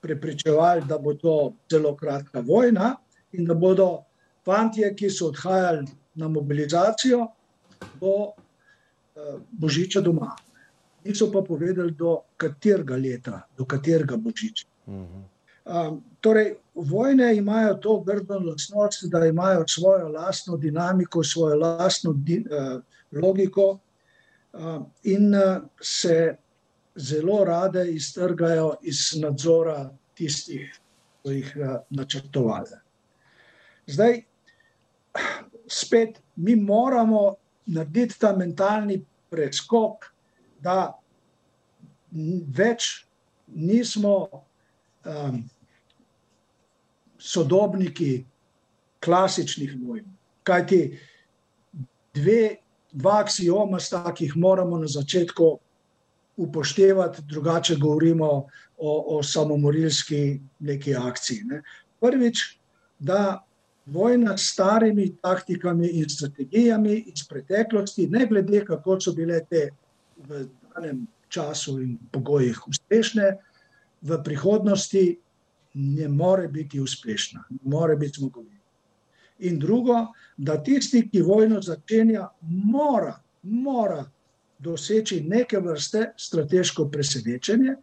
prepričevali, 0.00 0.82
da 0.88 0.98
bo 0.98 1.14
to 1.14 1.52
zelo 1.70 1.94
kratka 1.96 2.40
vojna 2.40 2.96
in 3.32 3.44
da 3.44 3.54
bodo 3.54 4.04
fantje, 4.44 4.94
ki 4.94 5.10
so 5.10 5.30
odhajali 5.32 5.86
na 6.14 6.28
mobilizacijo, 6.28 7.26
do 8.00 8.12
uh, 8.30 9.40
Božiča 9.50 10.00
doma. 10.00 10.36
Niso 11.04 11.30
pa 11.32 11.42
povedali, 11.42 11.92
do 11.92 12.20
katerega 12.36 12.96
leta, 12.96 13.42
do 13.58 13.64
katerega 13.64 14.16
Božiča. 14.16 14.66
Um, 15.66 16.02
torej, 16.20 16.54
vojne 16.74 17.32
imajo 17.36 17.74
to 17.74 18.00
grdo 18.00 18.38
lastnost, 18.38 19.08
da 19.10 19.26
imajo 19.26 19.64
svojo 19.68 20.08
lastno 20.08 20.56
dinamiko, 20.56 21.24
svojo 21.24 21.56
lastno 21.56 22.12
di, 22.12 22.44
uh, 22.46 22.82
logiko 23.12 23.78
uh, 24.52 24.82
in 25.02 25.34
uh, 25.34 25.62
se 25.82 26.36
zelo 26.96 27.44
rade 27.44 27.90
iztrgajo 27.92 28.74
iz 28.82 29.14
nadzora 29.20 29.90
tistih, 30.14 30.70
ki 31.22 31.34
jih 31.34 31.54
uh, 31.56 31.76
načrtovali. 31.90 32.85
Zdaj, 33.86 34.22
spet 35.66 36.20
mi 36.36 36.56
moramo 36.56 37.34
narediti 37.66 38.18
ta 38.18 38.32
mentalni 38.36 38.98
preskok, 39.30 40.06
da 40.62 40.94
več 42.56 43.06
nismo 43.46 44.14
um, 45.06 45.42
sodobniki 47.18 48.24
klasičnih 49.04 49.76
vojn. 49.82 50.04
Kaj 50.46 50.66
ti 50.66 50.80
dve, 52.14 52.56
dva 52.92 53.20
axioma 53.24 53.80
sta, 53.82 54.04
ki 54.14 54.30
jih 54.30 54.36
moramo 54.36 54.78
na 54.82 54.90
začetku 54.90 55.50
upoštevati, 56.36 57.22
drugače 57.28 57.76
govorimo 57.80 58.30
o, 58.76 58.92
o 59.16 59.22
samomorilski 59.22 60.40
neki 60.58 60.94
akciji. 60.94 61.44
Ne. 61.44 61.62
Prvič, 62.00 62.42
da 62.98 63.45
vojna 63.86 64.36
s 64.38 64.52
starimi 64.52 65.16
taktikami 65.22 65.88
in 65.88 66.08
strategijami 66.08 67.04
iz 67.06 67.28
preteklosti, 67.28 68.06
ne 68.06 68.26
glede 68.26 68.64
kako 68.64 69.00
so 69.00 69.12
bile 69.12 69.40
te 69.50 69.70
v 70.16 70.46
danem 70.74 71.06
času 71.28 71.78
in 71.82 71.98
pogojih 72.12 72.68
uspešne, 72.68 73.36
v 74.02 74.18
prihodnosti 74.24 75.18
ne 75.74 76.08
more 76.08 76.48
biti 76.48 76.80
uspešna, 76.80 77.44
ne 77.50 77.58
more 77.64 77.96
biti 77.96 78.18
zmogovita. 78.18 78.56
In 79.38 79.58
drugo, 79.58 80.06
da 80.36 80.56
tisti, 80.62 81.08
ki 81.10 81.22
vojno 81.22 81.60
začenja, 81.62 82.28
mora, 82.40 83.18
mora 83.42 84.04
doseči 84.58 85.20
neke 85.20 85.58
vrste 85.60 86.12
strateško 86.16 86.88
presenečenje, 86.88 87.76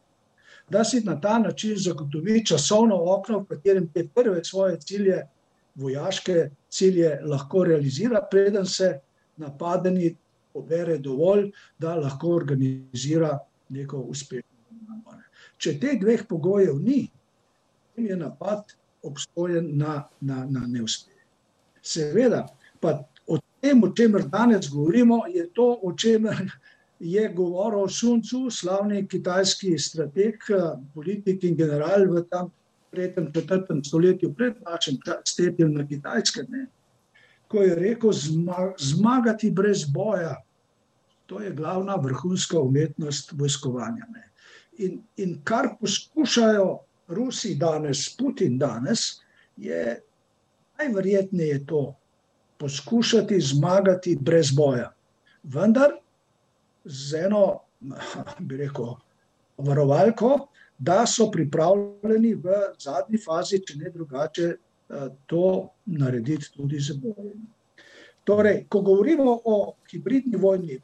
da 0.70 0.84
si 0.84 1.02
na 1.02 1.20
ta 1.22 1.38
način 1.39 1.76
zagotovi 1.78 2.46
časovno 2.46 2.98
okno, 3.13 3.39
v 3.39 3.46
katerem 3.46 3.88
te 3.94 4.08
prve 4.16 4.44
svoje 4.44 4.80
cilje 4.80 5.22
vojaške 5.75 6.49
cilje 6.69 7.19
lahko 7.25 7.63
realizira, 7.63 8.21
preden 8.31 8.65
se 8.65 8.99
napadeni 9.38 10.15
pobere 10.53 10.97
dovolj, 10.97 11.49
da 11.79 11.95
lahko 11.95 12.36
organizira 12.36 13.39
neko 13.69 13.97
uspešno 13.97 14.86
napad. 14.89 15.19
Če 15.57 15.77
teh 15.79 15.97
dveh 16.01 16.25
pogojev 16.29 16.77
ni, 16.81 17.07
potem 17.89 18.12
je 18.12 18.17
napad 18.17 18.75
obstojen 19.03 19.71
na, 19.77 20.03
na, 20.21 20.45
na 20.45 20.67
neuspeh. 20.67 21.17
Seveda, 21.81 22.45
pa 22.79 22.99
o 23.27 23.39
tem, 23.62 23.81
o 23.83 23.89
čemer 23.95 24.27
danes 24.29 24.69
govorimo, 24.71 25.23
je 25.27 25.47
to, 25.55 25.73
o 25.81 25.93
čemer 25.97 26.45
je 26.99 27.27
govoril 27.36 27.89
Sun 27.89 28.21
Tzu, 28.21 28.49
slavni 28.51 29.07
kitajski 29.07 29.77
strateg, 29.79 30.45
politik 30.93 31.43
in 31.43 31.57
general 31.57 32.07
v 32.07 32.23
tam 32.29 32.51
tretjem, 32.93 33.32
četrtem 33.34 33.84
stoletju, 33.84 34.34
pred 34.34 34.53
našim 34.65 34.97
stetjem 35.25 35.73
na 35.73 35.88
Kitajskem, 35.88 36.45
ne, 36.49 36.65
ko 37.47 37.62
je 37.62 37.75
rekel: 37.75 38.12
zmagati 38.79 39.51
brez 39.51 39.86
boja, 39.93 40.38
to 41.25 41.41
je 41.41 41.51
glavna 41.51 41.95
vrhunska 41.95 42.60
umetnost 42.60 43.32
vojskovanja. 43.32 44.08
In, 44.77 45.01
in 45.17 45.39
kar 45.43 45.75
poskušajo 45.79 46.79
Rusi 47.08 47.56
danes, 47.56 48.08
Putin 48.17 48.58
danes, 48.58 49.21
je 49.58 50.01
najverjetneje 50.79 51.65
to, 51.65 51.95
poskušati 52.58 53.39
zmagati 53.41 54.17
brez 54.21 54.51
boja. 54.51 54.93
Vendar 55.43 55.91
z 56.86 57.25
eno, 57.25 57.60
bi 58.47 58.58
rekel, 58.58 58.95
varovalko, 59.58 60.47
da 60.84 61.06
so 61.08 61.30
pripravljeni 61.32 62.34
v 62.36 62.56
zadnji 62.80 63.19
fazi, 63.26 63.62
če 63.65 63.78
ne 63.80 63.91
drugače, 63.93 64.48
eh, 64.54 65.10
to 65.26 65.69
narediti 65.86 66.52
tudi 66.56 66.80
z 66.80 66.98
bojem. 67.00 67.46
Torej, 68.24 68.65
ko 68.69 68.82
govorimo 68.82 69.39
o 69.46 69.76
hibridni 69.91 70.39
vojni, 70.39 70.80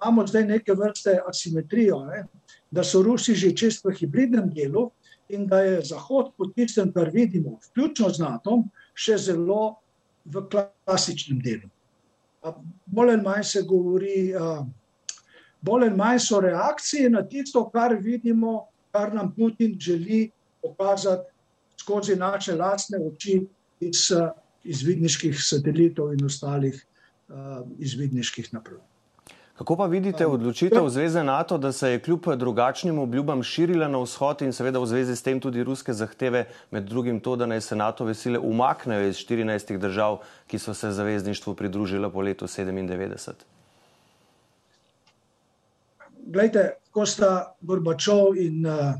imamo 0.00 0.26
zdaj 0.26 0.44
neke 0.44 0.72
vrste 0.72 1.18
asimetrijo, 1.28 2.04
ne? 2.04 2.24
da 2.70 2.84
so 2.84 3.02
Rusi 3.02 3.34
že 3.34 3.54
čest 3.56 3.84
v 3.84 3.94
hibridnem 3.94 4.50
delu 4.50 4.90
in 5.28 5.46
da 5.46 5.60
je 5.62 5.80
Zahod 5.84 6.32
po 6.36 6.46
tistem, 6.56 6.92
kar 6.92 7.10
vidimo, 7.12 7.58
vključno 7.68 8.10
z 8.10 8.20
NATO, 8.20 8.62
še 8.94 9.16
zelo 9.16 9.76
v 10.24 10.42
klasičnem 10.50 11.40
delu. 11.40 11.70
Bolj 12.86 13.14
ali 13.14 13.22
manj 13.22 13.44
se 13.44 13.62
govori, 13.62 14.34
uh, 14.36 14.66
bolj 15.64 15.88
ali 15.88 15.96
manj 15.96 16.18
so 16.20 16.40
reakcije 16.40 17.10
na 17.10 17.22
tisto, 17.22 17.64
kar 17.70 17.96
vidimo, 18.00 18.66
kar 18.92 19.14
nam 19.14 19.32
Putin 19.36 19.76
želi 19.80 20.30
pokazati 20.62 21.30
skozi 21.80 22.16
naše 22.16 22.54
lastne 22.54 22.98
oči 23.06 23.46
iz 23.80 24.10
izvidniških 24.64 25.36
satelitov 25.40 26.12
in 26.14 26.24
ostalih 26.24 26.86
uh, 27.28 27.34
izvidniških 27.78 28.54
naprav. 28.54 28.78
Kako 29.54 29.76
pa 29.76 29.86
vidite 29.86 30.26
odločitev 30.26 30.88
Zveze 30.88 31.22
NATO, 31.22 31.58
da 31.58 31.72
se 31.72 31.90
je 31.90 32.00
kljub 32.00 32.26
drugačnim 32.36 32.98
obljubam 32.98 33.42
širila 33.42 33.88
na 33.88 34.00
vzhod 34.02 34.42
in 34.42 34.52
seveda 34.52 34.78
v 34.82 34.86
zvezi 34.86 35.16
s 35.16 35.22
tem 35.22 35.40
tudi 35.40 35.62
ruske 35.62 35.92
zahteve, 35.92 36.46
med 36.70 36.88
drugim 36.90 37.20
to, 37.20 37.36
da 37.36 37.46
naj 37.46 37.60
se 37.60 37.76
NATO 37.76 38.04
vesile 38.04 38.38
umaknejo 38.38 39.08
iz 39.08 39.22
14 39.22 39.78
držav, 39.78 40.18
ki 40.46 40.58
so 40.58 40.74
se 40.74 40.90
zavezništvu 40.90 41.54
pridružile 41.54 42.10
po 42.10 42.20
letu 42.20 42.46
97? 42.46 43.53
Glejte, 46.26 46.70
ko 46.90 47.04
sta 47.06 47.54
Gorbačov 47.60 48.38
in 48.40 48.64
uh, 48.66 48.94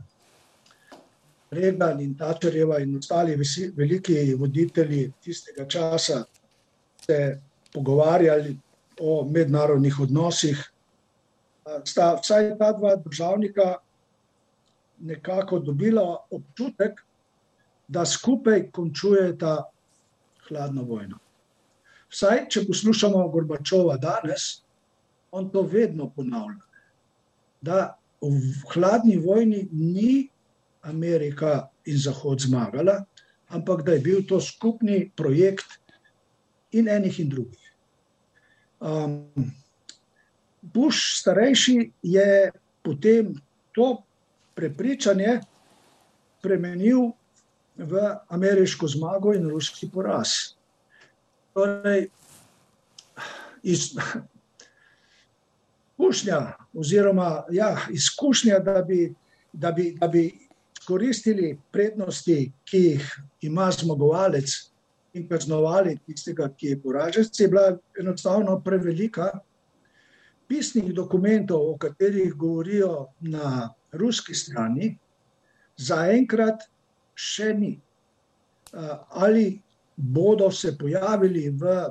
Reagan 1.54 2.00
in 2.00 2.14
Tačerjeva 2.18 2.80
in 2.82 2.96
ostali 2.98 3.37
visi, 3.37 3.70
veliki 3.76 4.34
voditelji 4.34 5.12
tistega 5.22 5.66
časa 5.68 6.24
se 7.06 7.40
pogovarjali 7.72 8.56
o 9.00 9.24
mednarodnih 9.24 10.00
odnosih, 10.00 10.60
sta 11.84 12.14
vsaj 12.20 12.52
ta 12.58 12.72
dva 12.72 12.96
državnika 12.96 13.74
nekako 15.00 15.58
dobila 15.58 16.26
občutek, 16.30 17.00
da 17.88 18.04
skupaj 18.06 18.70
končujeta 18.72 19.64
hladno 20.48 20.84
vojno. 20.84 21.18
Vsaj, 22.12 22.46
če 22.48 22.62
poslušamo 22.68 23.26
Gorbačova 23.28 23.96
danes, 24.00 24.62
on 25.32 25.50
to 25.50 25.62
vedno 25.62 26.08
ponavlja, 26.16 26.62
da 27.64 27.96
v 28.20 28.53
hladni 28.74 29.16
vojni 29.20 29.64
ni 29.72 30.29
Amerika 30.85 31.68
in 31.88 31.98
Zahod 31.98 32.40
zmagala, 32.40 33.05
ampak 33.48 33.85
da 33.85 33.96
je 33.96 34.05
bil 34.05 34.22
to 34.29 34.40
skupni 34.40 35.11
projekt 35.16 35.81
in 36.72 36.88
enih 36.88 37.20
in 37.20 37.29
drugih. 37.29 37.68
Um, 38.81 39.29
Bush 40.62 41.20
starejši 41.20 41.92
je 42.03 42.50
potem 42.83 43.35
to 43.72 44.03
prepričanje 44.55 45.40
spremenil 46.38 47.12
v 47.77 47.92
ameriško 48.29 48.88
zmago 48.88 49.33
in 49.35 49.48
ruski 49.48 49.88
poraz. 49.90 50.55
Torej, 51.55 52.09
iz, 53.62 53.94
izkušnja, 55.98 56.52
oziroma 56.74 57.44
ja, 57.50 57.76
izkušnja, 57.90 58.59
da 58.59 58.83
bi, 58.83 59.14
da, 59.52 59.72
bi, 59.72 59.96
da 60.00 60.09
bi 60.09 60.30
koristili 60.87 61.59
prednosti, 61.72 62.52
ki 62.64 62.78
jih 62.78 63.20
ima 63.40 63.70
zmagovalec, 63.70 64.50
in 65.14 65.28
kaznovali 65.28 65.98
tistega, 66.07 66.48
ki 66.57 66.66
je 66.66 66.80
poražen, 66.83 67.24
je 67.38 67.48
bila 67.48 67.78
enostavno 68.00 68.61
prevelika. 68.61 69.30
Pisnih 70.48 70.92
dokumentov, 70.94 71.70
o 71.70 71.76
katerih 71.78 72.35
govorijo 72.35 73.07
na 73.20 73.70
ruski 73.92 74.35
strani, 74.35 74.98
zaenkrat 75.76 76.66
še 77.14 77.54
ni. 77.54 77.80
Ali 79.11 79.62
bodo 79.96 80.50
se 80.50 80.74
pojavili 80.78 81.48
v 81.50 81.87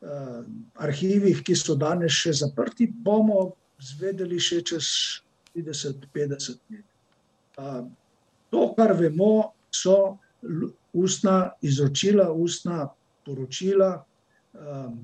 arhivih, 0.00 1.42
ki 1.44 1.56
so 1.56 1.76
danes 1.76 2.14
še 2.16 2.32
zaprti, 2.40 2.88
bomo 2.88 3.52
zvedeli 3.80 4.40
še 4.40 4.62
čez 4.64 4.86
30-50 5.56 6.60
let. 6.72 6.86
To, 8.50 8.62
kar 8.76 8.94
vemo, 8.98 9.52
so 9.70 10.18
ustna 10.96 11.52
izročila, 11.62 12.30
ustna 12.32 12.88
poročila 13.26 13.92
um, 14.00 14.96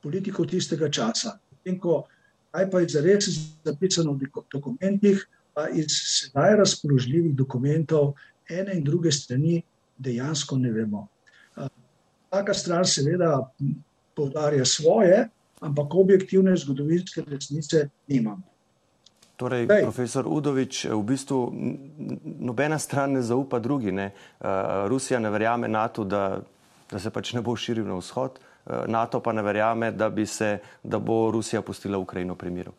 politikov 0.00 0.46
tistega 0.48 0.88
časa. 0.88 1.34
In 1.68 1.76
ko 1.82 2.06
kaj 2.50 2.70
pa 2.70 2.80
je 2.80 2.88
zares 2.88 3.28
zapisano 3.64 4.12
v 4.12 4.30
dokumentih, 4.52 5.20
pa 5.54 5.68
iz 5.68 5.86
sedaj 5.90 6.56
razpoložljivih 6.56 7.34
dokumentov 7.36 8.14
ene 8.50 8.74
in 8.74 8.84
druge 8.84 9.12
strani 9.12 9.62
dejansko 9.98 10.56
ne 10.58 10.72
vemo. 10.72 11.08
Vsaka 11.56 12.54
stran 12.54 12.84
seveda 12.84 13.50
povdarja 14.18 14.66
svoje, 14.66 15.28
ampak 15.60 15.94
objektivne 15.94 16.56
zgodovinske 16.56 17.22
resnice 17.26 17.88
nimamo. 18.10 18.42
Torej, 19.38 19.70
Dej. 19.70 19.82
profesor 19.86 20.26
Udovič, 20.26 20.90
v 20.90 21.02
bistvu 21.06 21.54
nobena 22.42 22.74
stran 22.78 23.14
ne 23.14 23.22
zaupa 23.22 23.62
drugi. 23.62 23.94
Ne? 23.94 24.10
Uh, 24.42 24.90
Rusija 24.90 25.22
ne 25.22 25.30
verjame 25.30 25.70
NATO, 25.70 26.02
da, 26.02 26.42
da 26.90 26.98
se 26.98 27.10
pač 27.14 27.32
ne 27.38 27.42
bo 27.46 27.54
širil 27.54 27.86
na 27.86 28.00
vzhod, 28.02 28.42
uh, 28.42 28.82
NATO 28.90 29.22
pa 29.22 29.30
ne 29.30 29.46
verjame, 29.46 29.92
da, 29.94 30.10
se, 30.26 30.58
da 30.82 30.98
bo 30.98 31.30
Rusija 31.30 31.62
pustila 31.62 32.02
Ukrajino 32.02 32.34
pri 32.34 32.50
miru. 32.50 32.74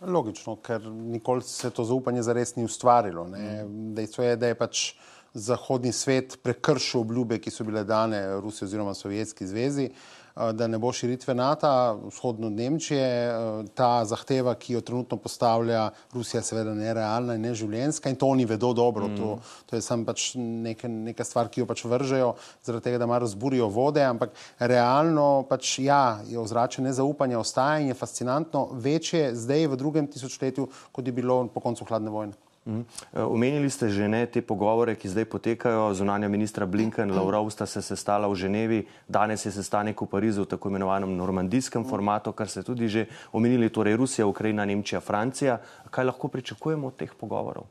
Logično, 0.00 0.56
ker 0.64 0.80
nikoli 0.88 1.44
se 1.44 1.68
to 1.70 1.84
zaupanje 1.84 2.24
zares 2.24 2.56
ni 2.56 2.64
ustvarilo. 2.64 3.28
Mm. 3.28 3.92
Dejstvo 3.96 4.24
je, 4.24 4.36
da 4.36 4.48
je 4.48 4.56
pač 4.56 4.94
zahodni 5.36 5.92
svet 5.92 6.38
prekršil 6.40 7.04
obljube, 7.04 7.36
ki 7.36 7.52
so 7.52 7.64
bile 7.68 7.84
dane 7.84 8.40
Rusiji 8.40 8.64
oziroma 8.64 8.96
Sovjetski 8.96 9.44
zvezi. 9.44 9.90
Uh, 9.92 10.25
Eh, 10.25 10.25
da 10.52 10.66
ne 10.66 10.78
bo 10.78 10.92
širitve 10.92 11.34
NATO, 11.34 12.00
vzhodno 12.04 12.50
Nemčije. 12.50 13.28
Eh, 13.28 13.64
ta 13.74 14.04
zahteva, 14.04 14.54
ki 14.54 14.72
jo 14.72 14.80
trenutno 14.80 15.16
postavlja 15.16 15.90
Rusija, 16.12 16.40
je 16.40 16.44
seveda 16.44 16.74
nerealna 16.74 17.34
in 17.34 17.40
neživljenska 17.40 18.10
in 18.10 18.16
to 18.16 18.26
oni 18.26 18.44
vedo 18.44 18.72
dobro. 18.72 19.08
Mm. 19.08 19.16
To, 19.16 19.38
to 19.66 19.76
je 19.76 19.82
samo 19.82 20.04
pač 20.04 20.34
neka, 20.36 20.88
neka 20.88 21.24
stvar, 21.24 21.48
ki 21.48 21.60
jo 21.60 21.66
pač 21.66 21.84
vržejo, 21.84 22.34
zaradi 22.62 22.84
tega, 22.84 22.98
da 22.98 23.06
malo 23.06 23.24
razburijo 23.24 23.68
vode, 23.72 24.04
ampak 24.04 24.36
realno 24.58 25.46
pač 25.48 25.78
ja, 25.78 26.20
je 26.28 26.38
ozračje 26.38 26.84
nezaupanja 26.84 27.38
ostaja 27.38 27.80
in 27.80 27.88
je 27.88 27.94
fascinantno 27.94 28.68
večje 28.72 29.30
zdaj 29.34 29.66
v 29.66 29.76
drugem 29.76 30.06
tisočletju, 30.06 30.68
kot 30.92 31.06
je 31.06 31.12
bilo 31.12 31.46
po 31.48 31.60
koncu 31.60 31.84
hladne 31.88 32.10
vojne. 32.10 32.45
Mhm. 32.66 32.82
Eh, 33.14 33.22
omenili 33.22 33.70
ste 33.70 33.86
že 33.88 34.08
ne 34.08 34.26
te 34.26 34.42
pogovore, 34.42 34.98
ki 34.98 35.08
zdaj 35.08 35.24
potekajo. 35.30 35.94
Zunanja 35.94 36.26
ministra 36.28 36.66
Blinken, 36.66 37.14
Lavrov 37.14 37.46
sta 37.50 37.66
se 37.66 37.78
sestala 37.82 38.26
v 38.26 38.34
Ženevi, 38.34 38.80
danes 39.06 39.46
je 39.46 39.54
sestanek 39.54 39.94
v 40.02 40.06
Parizu 40.06 40.42
v 40.42 40.50
tako 40.50 40.74
imenovanem 40.74 41.14
normandijskem 41.14 41.86
formatu, 41.86 42.34
kar 42.34 42.50
ste 42.50 42.66
tudi 42.66 42.90
že 42.90 43.06
omenili, 43.30 43.70
torej 43.70 43.94
Rusija, 43.96 44.26
Ukrajina, 44.26 44.66
Nemčija, 44.66 45.00
Francija. 45.00 45.62
Kaj 45.90 46.04
lahko 46.10 46.28
pričakujemo 46.28 46.90
od 46.90 46.96
teh 46.98 47.14
pogovorov? 47.14 47.70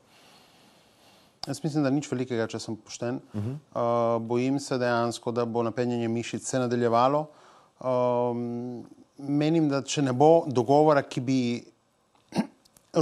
Jaz 1.47 1.59
mislim, 1.63 1.83
da 1.83 1.91
nič 1.91 2.07
velikega, 2.07 2.47
če 2.47 2.59
sem 2.59 2.75
pošten. 2.75 3.19
Uh 3.33 3.43
-huh. 3.43 3.55
uh, 3.75 4.21
bojim 4.21 4.59
se 4.59 4.77
dejansko, 4.77 5.31
da 5.31 5.45
bo 5.45 5.63
napenjanje 5.63 6.07
mišic 6.07 6.47
se 6.47 6.59
nadaljevalo. 6.59 7.27
Um, 7.83 8.85
menim, 9.17 9.69
da 9.69 9.81
če 9.81 10.01
ne 10.01 10.13
bo 10.13 10.45
dogovora, 10.47 11.01
ki 11.01 11.21
bi 11.21 11.63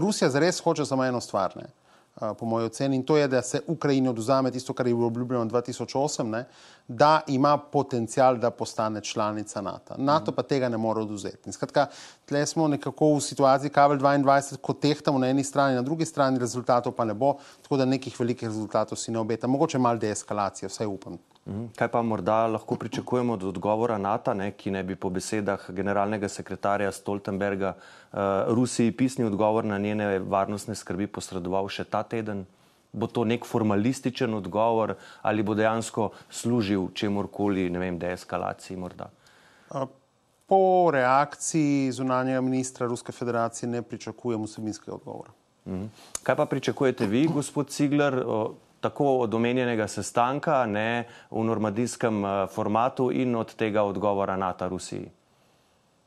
Rusija 0.04 0.30
zares 0.30 0.60
hoče 0.60 0.86
samo 0.86 1.06
eno 1.06 1.22
stvar. 1.22 1.58
Ne? 1.58 1.83
Po 2.20 2.46
moji 2.46 2.66
oceni, 2.66 2.96
in 2.96 3.04
to 3.04 3.18
je, 3.18 3.28
da 3.28 3.42
se 3.42 3.62
Ukrajini 3.68 4.10
oduzame 4.10 4.52
tisto, 4.52 4.74
kar 4.74 4.88
je 4.88 4.94
bilo 4.94 5.08
obljubljeno 5.08 5.46
2008, 5.46 6.24
ne, 6.24 6.46
da 6.88 7.22
ima 7.28 7.58
potencial, 7.58 8.38
da 8.38 8.52
postane 8.52 9.02
članica 9.02 9.62
NATO. 9.62 9.96
NATO 9.98 10.32
pa 10.32 10.44
tega 10.44 10.70
ne 10.70 10.78
more 10.78 11.02
oduzeti. 11.02 11.52
Skratka, 11.52 11.88
tle 12.26 12.46
smo 12.46 12.68
nekako 12.68 13.16
v 13.16 13.22
situaciji 13.22 13.70
Kabel 13.70 13.98
22, 13.98 14.58
ko 14.62 14.74
tehtamo 14.74 15.20
na 15.20 15.28
eni 15.28 15.44
strani, 15.44 15.76
na 15.76 15.82
drugi 15.82 16.06
strani 16.06 16.40
rezultatov 16.40 16.94
pa 16.94 17.06
ne 17.06 17.14
bo, 17.14 17.36
tako 17.62 17.78
da 17.78 17.86
nekih 17.86 18.20
velikih 18.20 18.48
rezultatov 18.48 18.98
si 18.98 19.12
ne 19.12 19.20
obeta. 19.20 19.48
Mogoče 19.48 19.78
malo 19.78 19.98
deeskalacije, 19.98 20.70
vsaj 20.70 20.88
upam. 20.88 21.18
Mhm. 21.48 21.66
Kaj 21.76 21.88
pa 21.88 22.02
morda 22.02 22.48
lahko 22.48 22.76
pričakujemo 22.76 23.34
od 23.34 23.44
odgovora 23.44 23.98
NATO, 23.98 24.34
ne, 24.34 24.52
ki 24.52 24.72
ne 24.72 24.84
bi 24.84 24.96
po 24.96 25.10
besedah 25.10 25.66
generalnega 25.70 26.30
sekretarja 26.30 26.92
Stoltenberga 26.92 27.74
uh, 27.76 28.20
Rusiji 28.48 28.92
pisni 28.92 29.26
odgovor 29.26 29.66
na 29.66 29.78
njene 29.78 30.20
varnostne 30.20 30.76
skrbi 30.76 31.08
posredoval 31.08 31.68
še 31.68 31.84
ta 31.84 32.04
teden? 32.04 32.46
Bo 32.94 33.08
to 33.08 33.26
nek 33.26 33.46
formalističen 33.46 34.34
odgovor 34.34 34.96
ali 35.22 35.44
bo 35.44 35.56
dejansko 35.58 36.12
služil 36.30 36.92
čemorkoli, 36.94 37.70
ne 37.70 37.80
vem, 37.80 38.00
deeskalaciji 38.00 38.78
morda? 38.78 39.10
Po 40.48 40.92
reakciji 40.94 41.92
zunanjega 41.92 42.42
ministra 42.42 42.88
Ruske 42.88 43.12
federacije 43.12 43.70
ne 43.70 43.82
pričakujem 43.82 44.44
vsebinskega 44.46 44.96
odgovora. 44.96 45.32
Mhm. 45.68 45.86
Kaj 46.24 46.36
pa 46.36 46.46
pričakujete 46.46 47.08
vi, 47.08 47.28
gospod 47.28 47.68
Cigler? 47.68 48.24
Tako 48.84 49.18
od 49.24 49.34
omenjenega 49.34 49.88
sestanka 49.88 50.66
ne, 50.66 51.06
v 51.32 51.44
normandijskem 51.48 52.26
eh, 52.26 52.48
formatu 52.52 53.12
in 53.12 53.36
od 53.40 53.56
tega 53.56 53.84
odgovora 53.88 54.36
NATO 54.38 54.68
Rusiji? 54.70 55.08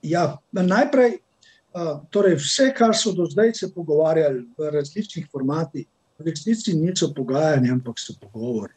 Ja, 0.02 0.36
najprej, 0.52 1.16
eh, 1.16 1.92
torej 2.10 2.36
vse, 2.36 2.70
kar 2.76 2.92
so 2.96 3.14
do 3.16 3.24
zdaj 3.32 3.54
se 3.54 3.72
pogovarjali 3.74 4.44
v 4.58 4.70
različnih 4.76 5.28
formatih, 5.32 5.86
v 6.18 6.28
resnici 6.28 6.76
niso 6.76 7.12
pogajanja, 7.16 7.72
ampak 7.72 7.98
so 7.98 8.14
pogovori. 8.20 8.74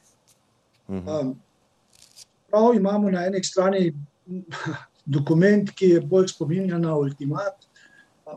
Uh 0.87 0.95
mhm. 0.95 1.07
-huh. 1.07 1.35
Prav 2.49 2.73
imamo 2.75 3.11
na 3.11 3.25
eni 3.25 3.43
strani 3.43 3.93
dokument, 5.17 5.71
ki 5.71 5.89
je 5.89 6.01
bolj 6.01 6.27
spominjan 6.27 6.81
na 6.81 6.95
ultimat, 6.95 7.68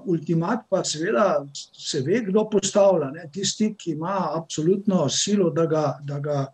ultimat 0.05 0.67
pa 0.71 0.85
seveda 0.85 1.45
se 1.73 2.01
ve, 2.01 2.21
kdo 2.27 2.47
postavlja. 2.51 3.11
Ne? 3.11 3.29
Tisti, 3.33 3.75
ki 3.79 3.97
ima 3.97 4.31
absolutno 4.37 5.09
silo, 5.09 5.51
da 5.51 5.67
ga, 5.67 5.85
da 6.03 6.19
ga, 6.21 6.47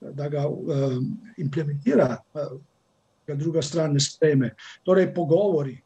da 0.00 0.28
ga 0.28 0.46
um, 0.48 1.08
implementira, 1.38 2.16
ga 3.26 3.34
druga 3.34 3.62
stran 3.62 3.92
ne 3.92 4.00
sprejme. 4.00 4.54
Torej, 4.82 5.14
pogovori. 5.14 5.80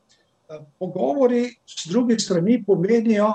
pogovori 0.78 1.42
s 1.66 1.90
druge 1.90 2.18
strani 2.18 2.64
pomenijo, 2.66 3.32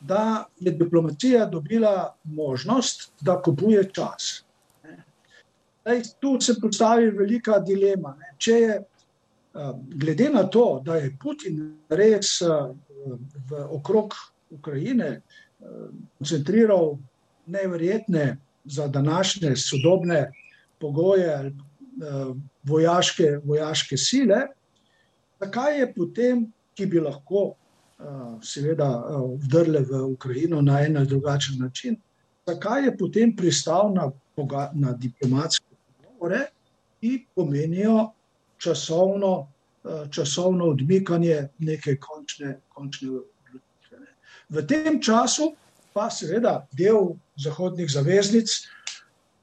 da 0.00 0.44
je 0.60 0.70
diplomacija 0.70 1.46
dobila 1.46 2.14
možnost, 2.24 3.12
da 3.20 3.42
kupuje 3.42 3.90
čas. 3.92 4.44
Zdaj, 5.80 6.02
tu 6.20 6.40
se 6.40 6.54
postavi 6.60 7.10
velika 7.10 7.58
dilema. 7.58 8.16
Ne. 8.20 8.34
Če 8.38 8.52
je, 8.52 8.76
glede 9.94 10.28
na 10.32 10.44
to, 10.50 10.82
da 10.84 10.96
je 10.96 11.16
Putin 11.22 11.78
res 11.88 12.40
v 13.50 13.64
okrog 13.70 14.14
Ukrajine 14.50 15.20
koncentriral 16.18 16.98
neverjetne 17.46 18.36
za 18.64 18.88
današnje 18.88 19.56
sodobne 19.56 20.32
pogoje 20.80 21.52
vojaške, 22.64 23.38
vojaške 23.44 23.96
sile, 23.96 24.40
zakaj 25.40 25.78
je 25.80 25.92
potem, 25.94 26.46
ki 26.74 26.86
bi 26.86 27.00
lahko 27.00 27.52
seveda 28.42 28.88
vdrle 29.38 29.84
v 29.86 30.02
Ukrajino 30.14 30.62
na 30.62 30.80
en 30.82 30.96
ali 30.96 31.06
drugačen 31.06 31.58
način, 31.58 31.96
zakaj 32.46 32.84
je 32.84 32.96
potem 32.98 33.36
pristal 33.36 33.92
na, 33.94 34.10
na 34.74 34.92
diplomatske 34.92 35.66
pogovore, 36.02 36.46
ki 37.00 37.26
pomenijo 37.34 38.10
časovno, 38.64 39.32
časovno 40.10 40.70
odmikanje 40.72 41.48
neke 41.58 41.96
končne, 42.00 42.56
končne 42.72 43.10
odločitve. 43.10 44.06
V 44.48 44.66
tem 44.68 45.00
času 45.02 45.52
pa 45.94 46.08
seveda 46.10 46.64
del 46.72 47.14
zahodnih 47.36 47.90
zaveznic 47.90 48.50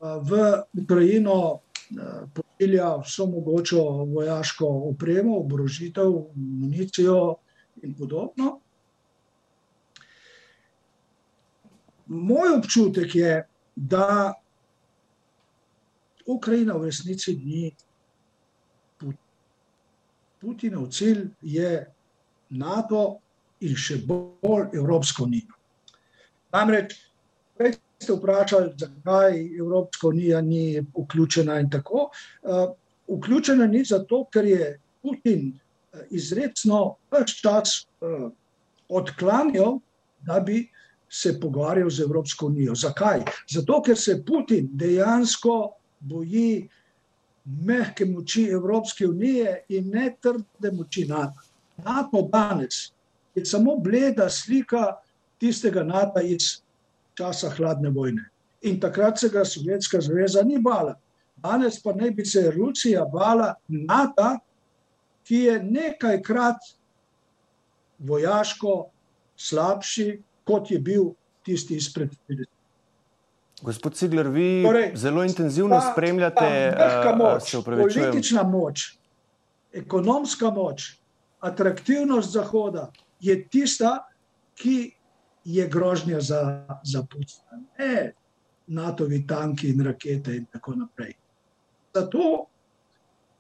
v 0.02 0.42
Ukrajino 0.82 1.62
pošilja 2.34 2.96
vso 3.04 3.26
mogočo 3.26 3.82
vojaško 4.14 4.68
opremo, 4.90 5.38
oborožitev, 5.38 6.12
municijo 6.36 7.36
in 7.84 7.94
podobno. 7.94 8.60
Moj 12.08 12.58
občutek 12.58 13.16
je, 13.16 13.48
da 13.76 14.34
Ukrajina 16.26 16.74
v 16.78 16.86
resnici 16.86 17.36
ni. 17.36 17.72
Putinov 20.42 20.90
cilj 20.90 21.28
je 21.42 21.86
NATO 22.50 23.20
in 23.62 23.76
še 23.78 24.00
bolj 24.08 24.74
Evropsko 24.74 25.28
unijo. 25.30 25.54
Namreč, 26.52 26.96
prej 27.58 27.76
ste 28.02 28.16
vprašali, 28.18 28.74
zakaj 28.82 29.38
Evropska 29.60 30.08
unija 30.10 30.42
ni 30.42 30.82
vključena 30.82 31.60
in 31.62 31.70
tako. 31.70 32.10
Vključena 33.08 33.68
ni 33.68 33.84
zato, 33.86 34.26
ker 34.34 34.46
je 34.46 34.72
Putin 35.02 35.52
izredno 36.10 36.82
več 37.12 37.38
čas 37.44 37.86
odklanjal, 38.90 39.80
da 40.26 40.40
bi 40.40 40.64
se 41.12 41.36
pogovarjal 41.40 41.90
z 41.90 42.06
Evropsko 42.08 42.48
unijo. 42.48 42.76
Zakaj? 42.76 43.26
Zato, 43.50 43.82
ker 43.86 43.98
se 43.98 44.22
Putin 44.26 44.70
dejansko 44.74 45.56
boji 46.00 46.70
mehke 47.46 48.06
moči 48.06 48.48
Evropske 48.50 49.08
unije 49.08 49.64
in 49.70 49.90
ne 49.90 50.16
trde 50.22 50.72
moči 50.72 51.06
NATO. 51.06 51.48
NATO 51.78 52.22
danes 52.32 52.92
je 53.36 53.46
samo 53.46 53.76
bleda 53.78 54.30
slika 54.30 54.98
tistega 55.40 55.84
NATO 55.84 56.20
iz 56.20 56.62
časa 57.14 57.50
hladne 57.50 57.90
vojne. 57.90 58.30
In 58.62 58.80
takrat 58.80 59.20
se 59.20 59.30
ga 59.30 59.46
Sovjetska 59.46 60.02
zveza 60.02 60.44
ni 60.44 60.60
bala. 60.62 60.96
Danes 61.42 61.82
pa 61.82 61.94
naj 61.94 62.12
bi 62.12 62.26
se 62.26 62.52
Rusija 62.52 63.06
bala 63.06 63.56
NATO, 63.68 64.38
ki 65.24 65.36
je 65.36 65.64
nekajkrat 65.64 66.58
vojaško 68.00 68.90
slabši, 69.38 70.22
kot 70.46 70.72
je 70.72 70.80
bil 70.80 71.12
tisti 71.46 71.76
izpred 71.76 72.10
50 72.30 72.40
let. 72.40 72.50
Gospod 73.62 73.94
Cigler, 73.94 74.28
vi 74.28 74.64
torej, 74.66 74.92
zelo 74.96 75.24
intenzivno 75.24 75.80
ta, 75.80 75.92
spremljate 75.92 76.74
ta 76.78 77.16
moč, 77.16 77.56
politična 77.66 78.44
moč, 78.44 78.98
ekonomska 79.74 80.50
moč, 80.50 80.98
atraktivnost 81.40 82.32
Zahoda 82.32 82.92
je 83.20 83.36
tista, 83.48 84.00
ki 84.56 84.92
je 85.46 85.68
grožnja 85.68 86.22
za, 86.22 86.66
za 86.84 87.04
Putina, 87.04 87.62
ne 87.78 88.14
NATO-vi 88.68 89.28
tanki 89.28 89.70
in 89.70 89.86
rakete 89.86 90.36
in 90.36 90.46
tako 90.46 90.76
naprej. 90.76 91.14
Zato 91.94 92.46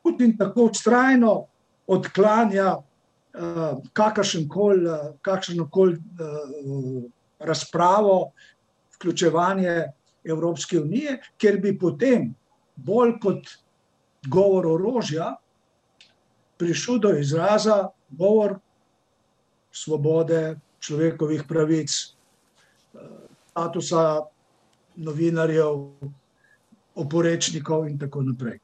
Putin 0.03 0.37
tako 0.37 0.63
ustrajno 0.69 1.45
odklanja 1.87 2.75
uh, 2.77 3.81
kakršenkoli 3.93 4.85
kol, 5.71 5.89
uh, 5.89 7.03
razpravo, 7.39 8.31
vključevanje 8.95 9.91
Evropske 10.23 10.79
unije, 10.79 11.19
ker 11.37 11.57
bi 11.61 11.73
potem 11.79 12.31
bolj 12.75 13.15
kot 13.21 13.47
govor 14.29 14.67
orožja 14.67 15.35
prišel 16.57 16.99
do 17.01 17.13
izraza 17.17 17.89
govor 18.09 18.59
svobode, 19.71 20.59
človekovih 20.79 21.43
pravic, 21.47 21.89
statusa 23.51 24.21
novinarjev, 24.95 25.87
oporečnikov 26.95 27.87
in 27.87 27.97
tako 27.99 28.21
naprej. 28.27 28.59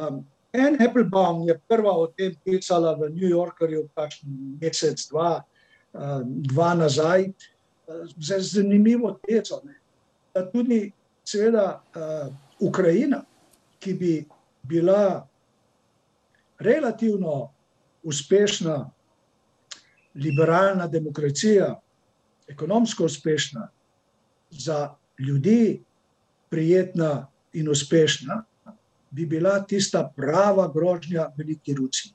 Um, 0.00 0.24
en 0.52 0.78
Applebaum 0.82 1.44
je 1.48 1.58
prva 1.68 1.92
o 1.92 2.06
tem 2.06 2.34
pisala 2.44 2.94
v 2.96 3.10
New 3.12 3.28
Yorkerju, 3.28 3.88
pač 3.94 4.22
mesec, 4.60 4.98
dva, 5.10 5.44
uh, 5.92 6.20
dva 6.24 6.74
nazaj, 6.74 7.28
uh, 7.28 8.06
z 8.16 8.40
zanimivo 8.40 9.12
tezo. 9.26 9.60
Ne. 9.64 9.76
Da 10.34 10.42
tudi, 10.50 10.92
seveda, 11.24 11.82
uh, 11.94 12.34
Ukrajina, 12.60 13.22
ki 13.78 13.94
bi 13.94 14.12
bila 14.62 15.28
relativno 16.58 17.52
uspešna 18.02 18.90
liberalna 20.14 20.86
demokracija, 20.86 21.80
ekonomsko 22.48 23.04
uspešna, 23.04 23.68
za 24.50 24.94
ljudi 25.18 25.82
prijetna 26.50 27.26
in 27.52 27.68
uspešna, 27.68 28.44
bi 29.10 29.26
bila 29.26 29.62
tista 29.66 30.12
prava 30.16 30.68
grožnja 30.74 31.28
veliki 31.36 31.74
Rusiji. 31.74 32.12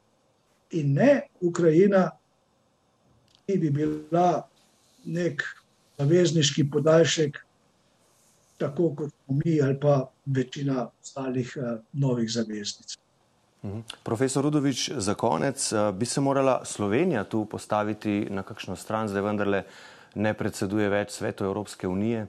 In 0.72 0.94
ne 0.94 1.28
Ukrajina, 1.42 2.10
ki 3.48 3.58
bi 3.58 3.70
bila 3.70 4.48
nek 5.06 5.44
zavezniški 5.98 6.70
podaljšek, 6.72 7.40
tako 8.60 8.94
kot 8.96 9.14
mi 9.28 9.62
ali 9.62 9.80
pa 9.80 10.10
večina 10.26 10.90
ostalih 11.02 11.58
uh, 11.58 11.80
novih 11.94 12.32
zaveznic. 12.32 12.98
Mhm. 13.64 13.80
Profesor 14.04 14.44
Rudovič, 14.44 14.92
za 14.98 15.14
konec, 15.14 15.72
eh, 15.72 15.92
bi 15.92 16.06
se 16.06 16.22
morala 16.22 16.66
Slovenija 16.66 17.24
tu 17.24 17.46
postaviti 17.46 18.28
na 18.30 18.44
kakšno 18.44 18.76
stran, 18.76 19.08
zdaj 19.08 19.22
vendarle 19.22 19.64
ne 20.16 20.34
predseduje 20.34 20.90
več 20.90 21.12
svetu 21.12 21.44
Evropske 21.44 21.88
unije? 21.88 22.28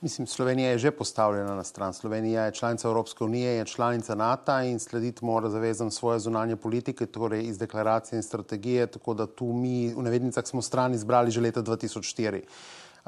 Mislim, 0.00 0.26
Slovenija 0.26 0.70
je 0.70 0.78
že 0.78 0.90
postavljena 0.90 1.54
na 1.54 1.64
stran. 1.64 1.94
Slovenija 1.94 2.44
je 2.44 2.54
članica 2.54 2.88
Evropske 2.88 3.24
unije, 3.24 3.50
je 3.50 3.64
članica 3.64 4.14
NATO 4.14 4.60
in 4.60 4.78
slediti 4.78 5.24
mora 5.24 5.50
zavezam 5.50 5.90
svoje 5.90 6.18
zunanje 6.18 6.56
politike, 6.56 7.06
torej 7.06 7.42
iz 7.42 7.58
deklaracije 7.58 8.16
in 8.16 8.22
strategije, 8.22 8.86
tako 8.86 9.14
da 9.14 9.26
tu 9.26 9.44
mi 9.44 9.94
v 9.94 10.02
navednicah 10.02 10.46
smo 10.46 10.62
stran 10.62 10.94
izbrali 10.94 11.30
že 11.30 11.40
leta 11.40 11.62
2004. 11.62 12.40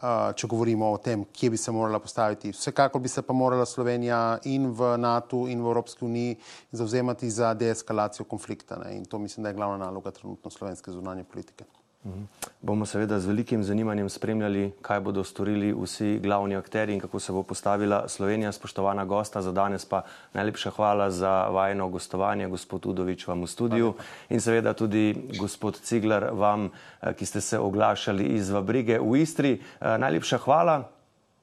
Eh, 0.01 0.33
če 0.33 0.49
govorimo 0.49 0.87
o 0.95 0.99
tem, 1.05 1.27
kje 1.37 1.51
bi 1.53 1.59
se 1.61 1.73
morala 1.77 1.99
postaviti. 2.01 2.55
Vsekakor 2.57 3.03
bi 3.05 3.09
se 3.13 3.21
pa 3.23 3.35
morala 3.37 3.67
Slovenija 3.69 4.39
in 4.49 4.71
v 4.73 4.95
NATO 4.97 5.43
in 5.45 5.61
v 5.61 5.69
Evropski 5.69 6.07
uniji 6.07 6.39
zauzemati 6.73 7.29
za 7.31 7.53
deeskalacijo 7.55 8.25
konflikta. 8.25 8.81
Ne? 8.81 8.97
In 8.97 9.05
to 9.05 9.19
mislim, 9.19 9.45
da 9.45 9.53
je 9.53 9.59
glavna 9.61 9.85
naloga 9.85 10.11
trenutno 10.11 10.51
slovenske 10.51 10.93
zunanje 10.93 11.25
politike. 11.25 11.69
Mhm. 12.05 12.23
Bomo 12.63 12.87
seveda 12.87 13.21
z 13.21 13.27
velikim 13.27 13.65
zanimanjem 13.65 14.09
spremljali, 14.09 14.73
kaj 14.83 15.01
bodo 15.01 15.25
storili 15.25 15.75
vsi 15.83 16.19
glavni 16.23 16.57
akteri 16.57 16.95
in 16.95 17.01
kako 17.01 17.21
se 17.21 17.33
bo 17.33 17.43
postavila 17.43 18.09
Slovenija. 18.09 18.53
Spoštovana 18.53 19.05
gosta 19.05 19.43
za 19.43 19.53
danes 19.53 19.85
pa 19.85 20.03
najlepša 20.33 20.71
hvala 20.71 21.11
za 21.11 21.49
vajno 21.49 21.89
gostovanje, 21.89 22.49
gospod 22.49 22.87
Udovič 22.87 23.27
vam 23.27 23.43
v 23.43 23.47
studiu 23.47 23.95
in 24.29 24.41
seveda 24.41 24.73
tudi 24.73 25.29
gospod 25.39 25.81
Ciglar 25.81 26.31
vam, 26.33 26.71
eh, 27.03 27.13
ki 27.15 27.27
ste 27.27 27.41
se 27.41 27.59
oglašali 27.59 28.25
iz 28.25 28.51
Vabrige 28.51 28.99
v 28.99 29.21
Istri. 29.21 29.53
Eh, 29.53 29.99
najlepša 29.99 30.39
hvala 30.39 30.89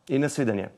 in 0.08 0.22
nasvidenje. 0.22 0.70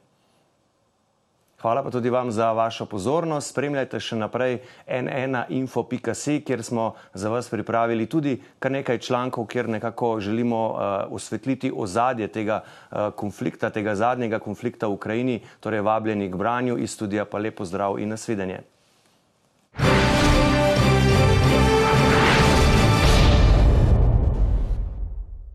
Hvala 1.61 1.83
pa 1.83 1.91
tudi 1.91 2.09
vam 2.09 2.31
za 2.31 2.51
vašo 2.51 2.85
pozornost. 2.85 3.51
Spremljajte 3.51 3.99
še 3.99 4.15
naprej 4.15 4.61
n1info.si, 4.87 6.39
kjer 6.47 6.63
smo 6.63 6.93
za 7.13 7.29
vas 7.29 7.51
pripravili 7.51 8.05
tudi 8.07 8.37
kar 8.59 8.71
nekaj 8.71 9.01
člankov, 9.03 9.47
kjer 9.51 9.69
nekako 9.69 10.19
želimo 10.23 10.61
uh, 10.69 10.79
osvetliti 11.11 11.71
ozadje 11.75 12.27
tega 12.27 12.61
uh, 12.63 13.11
konflikta, 13.15 13.69
tega 13.69 13.95
zadnjega 13.95 14.39
konflikta 14.39 14.87
v 14.87 14.95
Ukrajini. 14.95 15.39
Torej, 15.59 15.81
vabljeni 15.81 16.31
k 16.31 16.35
branju 16.35 16.77
iz 16.77 16.95
studija 16.95 17.25
pa 17.25 17.37
lepo 17.37 17.65
zdrav 17.65 17.99
in 17.99 18.15
nasvidenje. 18.15 18.63